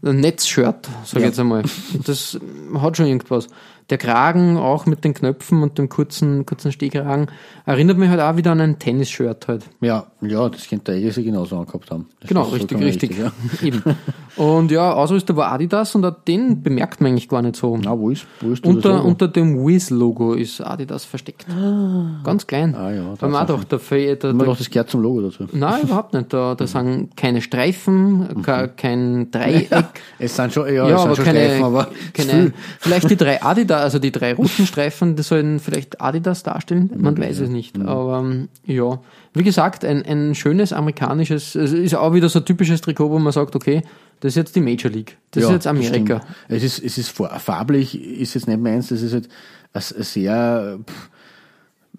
[0.02, 1.26] Netzshirt, sag ich Ja.
[1.28, 1.62] jetzt einmal.
[2.04, 2.38] Das
[2.78, 3.48] hat schon irgendwas.
[3.90, 7.26] Der Kragen auch mit den Knöpfen und dem kurzen, kurzen Stehkragen
[7.66, 9.64] erinnert mich halt auch wieder an ein Tennisshirt halt.
[9.80, 12.06] Ja, ja, das könnte der Egel genau so angehabt haben.
[12.20, 13.18] Das Genau, richtig, vollkommen richtig.
[13.18, 13.32] ja.
[14.36, 17.76] Und ja, Ausrüster war Adidas und auch den bemerkt man eigentlich gar nicht so.
[17.76, 21.46] Na, wo ist, wo ist Unter, unter dem Wiz-Logo ist Adidas versteckt.
[22.24, 22.74] Ganz klein.
[22.74, 23.66] Ah, ja, Da haben wir auch Tatsache.
[23.68, 25.46] doch, der, der, der, noch das gehört zum Logo dazu.
[25.52, 26.32] Nein, überhaupt nicht.
[26.32, 29.68] Da, da sind keine Streifen, ke- kein Dreieck.
[30.18, 33.16] Es sind schon, ja, Ja, es sind aber schon keine, Streifen, aber keine vielleicht die
[33.16, 37.48] drei Adidas, also die drei roten Streifen, die sollen vielleicht Adidas darstellen, man weiß es
[37.48, 37.76] nicht.
[37.78, 37.86] Mhm.
[37.88, 39.00] Aber ähm, ja,
[39.34, 43.18] wie gesagt, ein, ein schönes amerikanisches, es ist auch wieder so ein typisches Trikot, wo
[43.18, 43.82] man sagt, okay,
[44.20, 46.20] das ist jetzt die Major League, das ist Ja, jetzt Amerika.
[46.48, 49.28] Es ist, es ist fa- farblich, ist jetzt nicht meins, das ist halt
[49.72, 51.10] ein, ein sehr, pff,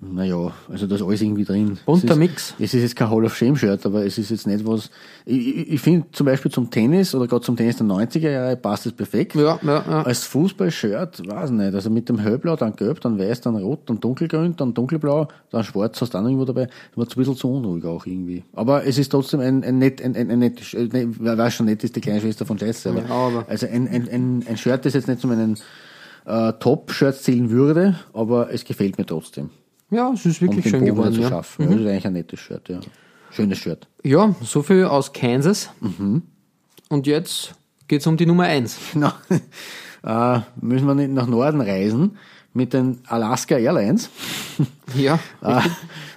[0.03, 1.77] Naja, also da ist alles irgendwie drin.
[1.85, 2.53] Bunter es ist, Mix.
[2.57, 4.89] Es ist jetzt kein Hall of Shame-Shirt, aber es ist jetzt nicht was.
[5.25, 8.87] Ich, ich, finde zum Beispiel zum Tennis oder gerade zum Tennis der 90er Jahre passt
[8.87, 9.35] es perfekt.
[9.35, 10.01] Ja, ja, ja.
[10.01, 11.75] Als Fußball-Shirt, weiß nicht.
[11.75, 15.63] Also mit dem Hellblau, dann gelb, dann weiß, dann rot, dann dunkelgrün, dann dunkelblau, dann
[15.63, 16.65] schwarz, hast du auch noch irgendwo dabei.
[16.65, 18.43] Das war ein bisschen zu unruhig auch irgendwie.
[18.53, 21.53] Aber es ist trotzdem ein, ein nett, ein, ein, ein nett, äh, ne, wer weiß
[21.53, 22.89] schon, nett ist die kleine Schwester von Jesse.
[22.89, 25.57] Aber, Ja, aber- also ein, ein, ein, ein Shirt, das jetzt nicht zu meinen
[26.25, 29.51] äh, Top-Shirts zählen würde, aber es gefällt mir trotzdem.
[29.91, 31.13] Ja, es ist Um wirklich den schön Bogen geworden.
[31.13, 31.29] zu Ja.
[31.29, 31.69] schaffen.
[31.69, 32.79] Das ist eigentlich ein nettes Shirt, ja.
[33.31, 33.87] Schönes Shirt.
[34.03, 35.69] ja, so viel aus Kansas.
[35.79, 36.23] Mhm.
[36.89, 37.53] Und jetzt
[37.87, 38.77] geht's um die Nummer eins.
[38.95, 39.13] Na,
[40.03, 42.17] äh, müssen wir nicht nach Norden reisen
[42.53, 44.09] mit den Alaska Airlines.
[44.95, 45.61] Ja, Äh,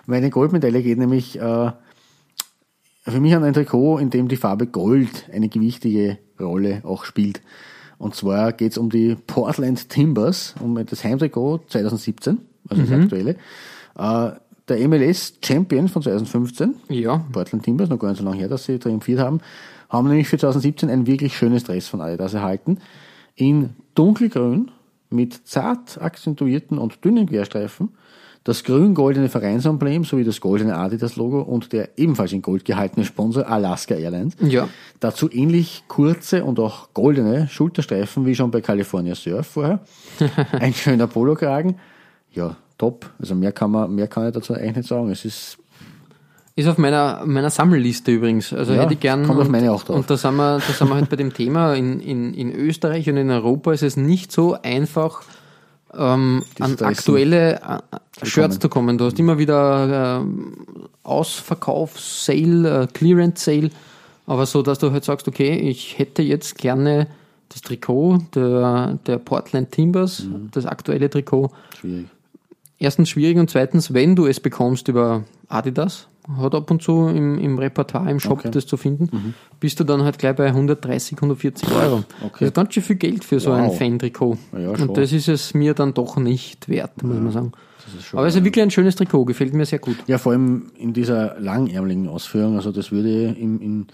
[0.07, 1.71] meine Goldmedaille geht nämlich äh,
[3.07, 7.41] für mich an ein Trikot, in dem die Farbe Gold eine gewichtige Rolle auch spielt.
[7.99, 12.39] Und zwar geht es um die Portland Timbers, um das Heimtrikot 2017,
[12.69, 13.37] also das aktuelle.
[13.99, 14.31] Äh,
[14.69, 17.19] der MLS Champion von 2015, ja.
[17.33, 19.41] Portland Timbers, noch gar nicht so lange her, dass sie triumphiert haben,
[19.91, 22.79] haben nämlich für 2017 ein wirklich schönes Dress von Adidas erhalten.
[23.35, 24.71] In dunkelgrün
[25.11, 27.91] mit zart akzentuierten und dünnen Querstreifen,
[28.45, 33.95] das grün-goldene Vereinsemblem sowie das goldene Adidas-Logo und der ebenfalls in Gold gehaltene Sponsor Alaska
[33.95, 34.37] Airlines.
[34.41, 34.69] Ja.
[35.01, 39.81] Dazu ähnlich kurze und auch goldene Schulterstreifen wie schon bei California Surf vorher.
[40.53, 41.77] Ein schöner Polokragen.
[42.35, 43.11] Ja, top.
[43.19, 45.11] Also mehr kann man, mehr kann ich dazu eigentlich nicht sagen.
[45.11, 45.59] Es ist
[46.57, 48.53] Ist auf meiner, meiner Sammelliste übrigens.
[48.53, 49.27] Also Ja, hätte ich gern.
[49.27, 49.97] kommt auf und, meine auch drauf.
[49.97, 51.75] Und da sind wir, da sind wir halt bei dem Thema.
[51.75, 55.23] In, in, in Österreich und in Europa ist es nicht so einfach,
[55.97, 58.99] ähm, an aktuelle äh, Shirts zu kommen.
[58.99, 60.55] Du hast immer wieder ähm,
[61.05, 63.71] Ausverkauf, Sale, äh, Clearance Sale.
[64.27, 67.07] Aber so, dass du halt sagst, okay, ich hätte jetzt gerne
[67.51, 70.49] das Trikot der, der Portland Timbers, Mhm.
[70.53, 71.51] das aktuelle Trikot.
[71.79, 72.07] schwierig.
[72.79, 76.09] Erstens schwierig und zweitens, wenn du es bekommst über Adidas,
[76.39, 78.51] hat ab und zu im, im Repertoire, im Shop Okay.
[78.51, 82.05] das zu finden, bist du dann halt gleich bei 130, 140 Euro.
[82.25, 82.37] Okay.
[82.41, 83.77] Das ist ganz schön viel Geld für so ein Wow.
[83.79, 84.39] Fan-Trikot.
[84.59, 87.53] Ja, und das ist es mir dann doch nicht wert, muss man sagen.
[88.15, 89.97] Aber es ist wirklich ein schönes Trikot, gefällt mir sehr gut.
[90.07, 92.57] Ja, vor allem in dieser langärmeligen Ausführung.
[92.57, 93.87] Also das würde in, in,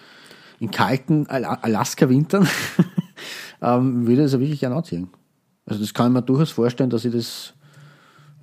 [0.61, 2.47] in kalten Al- Alaska-Wintern
[3.63, 5.09] ähm, würde es ja wirklich gerne anziehen.
[5.67, 7.55] Also das kann ich mir durchaus vorstellen, dass ich das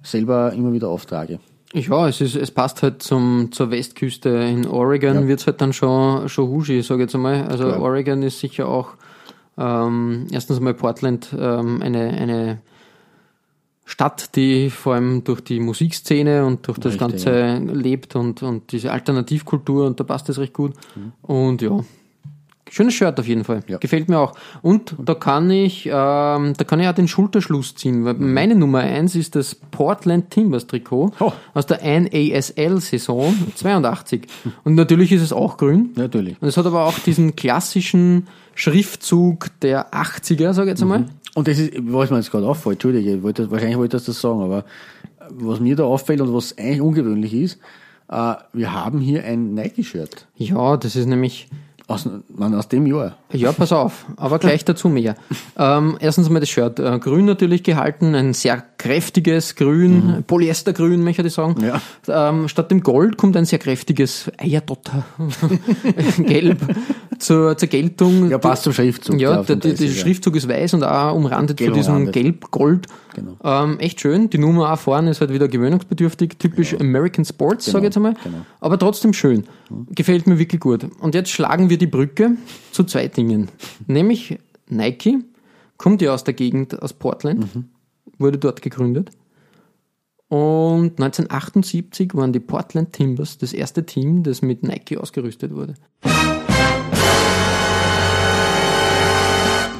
[0.07, 1.39] selber immer wieder auftrage.
[1.73, 4.29] Ja, es, ist, es passt halt zum, zur Westküste.
[4.29, 5.27] In Oregon Ja.
[5.27, 7.43] wird's halt dann schon, schon Hushi, sage ich jetzt einmal.
[7.47, 7.81] Also Klar.
[7.81, 8.91] Oregon ist sicher auch
[9.57, 12.61] ähm, erstens einmal Portland ähm, eine, eine
[13.85, 18.71] Stadt, die vor allem durch die Musikszene und durch das Richtig, Ganze lebt und, und
[18.71, 20.73] diese Alternativkultur und da passt das recht gut.
[21.21, 21.79] Und ja,
[22.69, 23.61] schönes Shirt auf jeden Fall.
[23.67, 23.77] Ja.
[23.77, 24.33] Gefällt mir auch.
[24.61, 28.79] Und da kann ich, ähm, da kann ich auch den Schulterschluss ziehen, weil meine Nummer
[28.79, 31.31] eins ist das Portland Timbers Trikot Oh.
[31.53, 34.27] aus der NASL-Saison 82.
[34.63, 35.91] Und natürlich ist es auch grün.
[35.95, 36.35] Natürlich.
[36.41, 41.05] Und es hat aber auch diesen klassischen Schriftzug der 80er, sage ich jetzt einmal.
[41.35, 44.19] Und das ist, was mir jetzt gerade auffällt, Entschuldige, ich wollte, wahrscheinlich wollte ich das
[44.19, 44.65] sagen, aber
[45.29, 47.59] was mir da auffällt und was eigentlich ungewöhnlich ist,
[48.09, 51.47] äh, wir haben hier ein Nike-Shirt Ja, das ist nämlich,
[51.87, 53.17] aus, man, aus dem Jahr.
[53.31, 55.15] ja, pass auf, aber gleich dazu mehr.
[55.59, 61.23] Ähm, erstens mal das Shirt, äh, grün natürlich gehalten, ein sehr kräftiges Grün, Polyestergrün, möchte
[61.23, 61.55] ich sagen.
[61.63, 62.29] Ja.
[62.29, 65.03] Ähm, statt dem Gold kommt ein sehr kräftiges Eierdotter,
[66.19, 66.59] gelb,
[67.17, 68.29] zur, zur Geltung.
[68.29, 69.19] Ja, passt zum Schriftzug.
[69.19, 69.93] Ja, der, der, der ja.
[69.93, 72.13] Schriftzug ist weiß und auch umrandet Gelb von diesem umrandet.
[72.13, 72.87] Gelb-Gold.
[73.15, 73.35] Genau.
[73.43, 74.29] Ähm, echt schön.
[74.29, 78.13] Die Nummer auch vorne ist halt wieder gewöhnungsbedürftig, typisch American Sports, sage ich jetzt einmal.
[78.23, 78.45] genau.
[78.59, 79.45] Aber trotzdem schön.
[79.89, 80.85] Gefällt mir wirklich gut.
[80.99, 82.31] Und jetzt schlagen wir die Brücke
[82.71, 83.49] zu zwei Dingen.
[83.87, 84.37] Nämlich
[84.69, 85.19] Nike,
[85.77, 87.65] kommt ja aus der Gegend, aus Portland, Mhm.
[88.17, 89.11] wurde dort gegründet.
[90.29, 95.75] Und 1978 waren die Portland Timbers das erste Team, das mit Nike ausgerüstet wurde.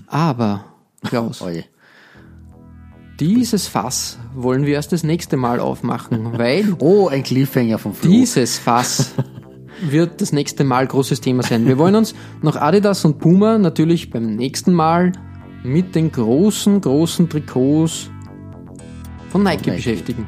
[0.08, 0.66] Aber,
[1.04, 1.66] Klaus, Oje.
[3.20, 8.10] dieses Fass wollen wir erst das nächste Mal aufmachen, weil Oh, ein Cliffhanger vom Flo.
[8.10, 9.12] dieses Fass
[9.82, 11.66] wird das nächste Mal großes Thema sein.
[11.66, 15.12] Wir wollen uns nach Adidas und Puma natürlich beim nächsten Mal
[15.64, 18.10] mit den großen, großen Trikots
[19.30, 19.76] von Nike, Nike.
[19.78, 20.26] beschäftigen.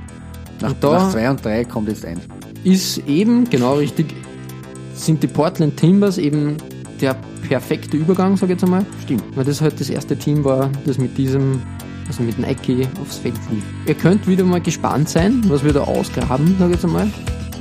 [0.62, 2.20] nach, und da- nach zwei und drei kommt jetzt ein.
[2.64, 4.14] Ist eben, genau richtig,
[4.94, 6.58] sind die Portland Timbers eben
[7.00, 7.16] der
[7.48, 8.86] perfekte Übergang, sage ich jetzt einmal.
[9.04, 9.24] Stimmt.
[9.36, 11.62] Weil das halt das erste Team war, das mit diesem,
[12.08, 13.64] also mit Nike aufs Feld lief.
[13.86, 17.10] Ihr könnt wieder mal gespannt sein, was wir da ausgraben, sage ich jetzt einmal.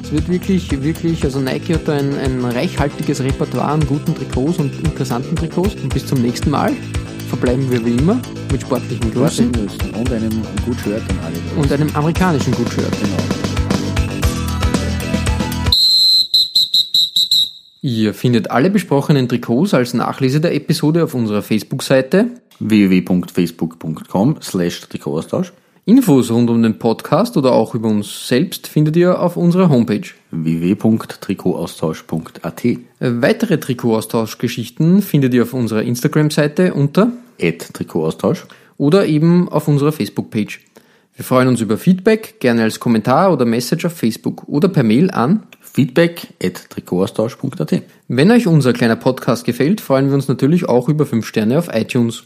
[0.08, 4.56] Es wird wirklich, wirklich, also Nike hat da ein, ein reichhaltiges Repertoire an guten Trikots
[4.56, 5.74] und interessanten Trikots.
[5.74, 6.72] Und bis zum nächsten Mal
[7.28, 8.18] verbleiben wir wie immer
[8.50, 9.48] mit sportlichen Grüßen.
[9.98, 10.30] Und einem
[10.64, 11.60] gut an alle.
[11.60, 12.86] Und einem amerikanischen gut Genau.
[17.82, 22.28] Ihr findet alle besprochenen Trikots als Nachlese der Episode auf unserer Facebook-Seite
[22.60, 25.52] www.facebook.com slash Trikotaustausch
[25.88, 30.02] Infos rund um den Podcast oder auch über uns selbst findet ihr auf unserer Homepage.
[30.32, 38.44] www.trikotaustausch.at Äh, Weitere Trikotaustauschgeschichten findet ihr auf unserer Instagram-Seite unter Trikotaustausch
[38.76, 40.60] oder eben auf unserer Facebook-Page.
[41.16, 45.10] Wir freuen uns über Feedback, gerne als Kommentar oder Message auf Facebook oder per Mail
[45.10, 45.44] an.
[45.62, 51.06] feedback at Trikotaustausch.at Wenn euch unser kleiner Podcast gefällt, freuen wir uns natürlich auch über
[51.06, 52.24] 5 Sterne auf iTunes.